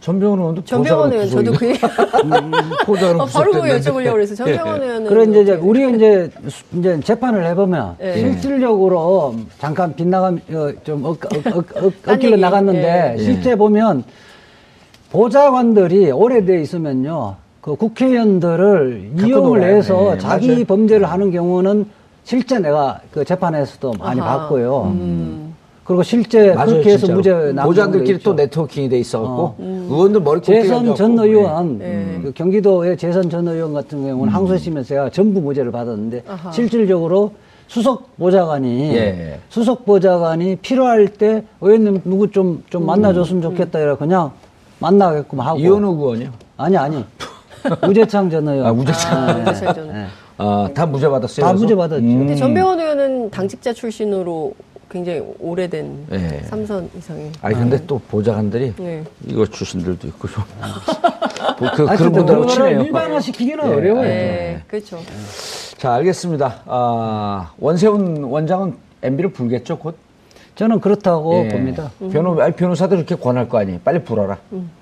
전병훈 0.00 0.38
의원도 0.38 0.64
전병헌 0.64 1.12
의원 1.12 1.28
저도 1.28 1.52
그 1.52 1.66
얘기 1.68 1.78
보좌는 2.86 3.20
어, 3.20 3.26
바로 3.26 3.52
구속됐는데. 3.52 3.90
여쭤보려고 3.90 4.12
그래서 4.12 4.34
전병헌 4.34 4.82
의원은 4.82 5.04
그래 5.08 5.24
이제, 5.24 5.40
이제 5.42 5.52
우리 5.54 5.94
이제 5.96 6.30
수- 6.48 6.64
이제 6.78 7.00
재판을 7.00 7.44
해보면 7.46 7.96
네. 7.98 8.18
실질적으로 8.18 9.34
잠깐 9.58 9.94
빗나감 9.94 10.40
어, 10.52 10.70
좀 10.84 11.02
딴 11.20 12.14
엇길로 12.14 12.32
얘기. 12.32 12.40
나갔는데 12.40 13.16
예. 13.18 13.22
실제 13.22 13.54
보면 13.56 14.04
보좌관들이 15.10 16.10
오래돼 16.10 16.60
있으면요 16.62 17.34
그 17.68 17.76
국회의원들을 17.76 19.10
이용을. 19.26 19.62
해서 19.62 20.12
네, 20.14 20.18
자기 20.18 20.48
맞아요. 20.48 20.64
범죄를 20.64 21.10
하는 21.10 21.30
경우는 21.30 21.86
실제 22.24 22.58
내가 22.58 23.00
그 23.10 23.24
재판에서도 23.24 23.92
많이 23.98 24.20
아하. 24.20 24.38
봤고요. 24.40 24.82
음. 24.94 25.54
그리고 25.84 26.02
실제 26.02 26.52
맞아요, 26.52 26.66
그렇게 26.70 26.90
해서 26.92 27.06
진짜로. 27.06 27.16
무죄 27.16 27.52
나온 27.52 27.66
보좌들끼리. 27.68 28.18
또 28.20 28.34
네트워킹이 28.34 28.88
돼 28.90 28.98
있어갖고 29.00 29.42
어. 29.58 29.86
의원들 29.90 30.20
머리 30.20 30.40
재선 30.42 30.94
전 30.94 31.18
의원, 31.18 31.78
네. 31.78 32.20
그 32.22 32.32
경기도의 32.32 32.96
재선 32.98 33.28
전 33.30 33.48
의원 33.48 33.72
같은 33.72 34.06
경우는 34.06 34.32
항소심에서 34.32 34.86
제가 34.86 35.10
전부 35.10 35.40
무죄를 35.40 35.72
받았는데 35.72 36.24
아하. 36.28 36.52
실질적으로 36.52 37.32
수석 37.68 38.16
보좌관이 38.18 38.94
예. 38.94 39.38
수석 39.50 39.84
보좌관이 39.86 40.56
필요할 40.56 41.08
때 41.08 41.44
의원님 41.60 42.02
누구 42.04 42.30
좀좀 42.30 42.84
만나줬으면 42.84 43.42
좋겠다 43.42 43.78
이래 43.78 43.94
그냥 43.96 44.30
만나게끔 44.80 45.40
하고 45.40 45.58
이현우 45.58 45.92
의원이요. 45.94 46.30
아니 46.58 46.76
아니 46.76 47.04
우재창 47.88 48.30
전 48.30 48.48
의원 48.48 48.66
아, 48.66 48.72
우재창. 48.72 49.28
아, 49.28 49.36
우재창 49.36 49.74
전 49.74 49.84
의원. 49.84 49.96
예. 49.96 50.06
아, 50.38 50.68
다 50.74 50.86
무죄 50.86 51.08
받았어요. 51.08 51.44
다 51.44 51.52
그래서? 51.52 51.62
무죄 51.64 51.74
받았죠. 51.74 52.02
근데 52.02 52.36
전병헌 52.36 52.80
의원은 52.80 53.30
당직자 53.30 53.72
출신으로 53.72 54.54
굉장히 54.90 55.22
오래된 55.38 56.06
네. 56.08 56.42
삼선 56.44 56.90
이상의. 56.96 57.32
아니 57.42 57.54
근데 57.54 57.84
또 57.86 57.98
보좌관들이 58.08 58.74
네. 58.78 59.04
이거 59.26 59.44
출신들도 59.44 60.06
있고 60.08 60.28
좀 60.28 60.42
뭐 61.58 61.70
그, 61.70 61.76
그런 61.76 61.88
하여튼 61.88 62.12
분들하고 62.12 62.46
친해요. 62.46 62.80
일반화시키기는 62.82 63.64
예. 63.64 63.68
어려워요. 63.74 64.02
네, 64.02 64.62
그렇죠. 64.68 64.98
자 65.76 65.94
알겠습니다. 65.94 66.62
아, 66.66 67.50
원세훈 67.58 68.24
원장은 68.24 68.76
MB를 69.02 69.32
불겠죠 69.32 69.78
곧. 69.78 69.96
저는 70.58 70.80
그렇다고 70.80 71.44
예. 71.44 71.48
봅니다. 71.48 71.92
변호 72.10 72.42
아니, 72.42 72.52
변호사들 72.52 72.96
이렇게 72.98 73.14
권할 73.14 73.48
거 73.48 73.58
아니에요. 73.58 73.78
빨리 73.84 74.02
불어라. 74.02 74.38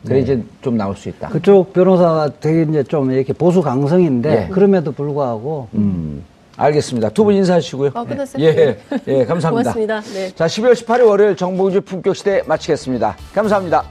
그래 0.07 0.21
이제 0.21 0.43
좀 0.63 0.79
나올 0.79 0.97
수 0.97 1.11
있다. 1.11 1.29
그쪽 1.29 1.75
변호사가 1.75 2.31
되게 2.41 2.63
이제 2.63 2.83
좀 2.83 3.13
이렇게 3.13 3.35
보수 3.35 3.61
강성인데 3.61 4.45
예. 4.47 4.49
그럼에도 4.49 4.91
불구하고 4.93 5.69
음, 5.75 6.25
알겠습니다. 6.57 7.11
두 7.11 7.25
분 7.25 7.35
인사하시고요. 7.35 7.91
아, 7.93 8.05
끝났어요? 8.05 8.43
예, 8.43 8.55
네. 8.55 8.79
예, 9.07 9.25
감사합니다. 9.27 9.73
고맙습니다. 9.75 10.01
네. 10.15 10.35
자, 10.35 10.47
12월 10.47 10.73
18일 10.73 11.07
월요일 11.07 11.37
정봉주 11.37 11.83
품격 11.83 12.17
시대 12.17 12.43
마치겠습니다. 12.47 13.15
감사합니다. 13.35 13.85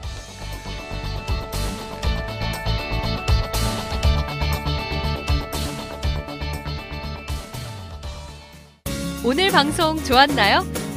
오늘 9.24 9.50
방송 9.50 9.96
좋았나요? 10.04 10.60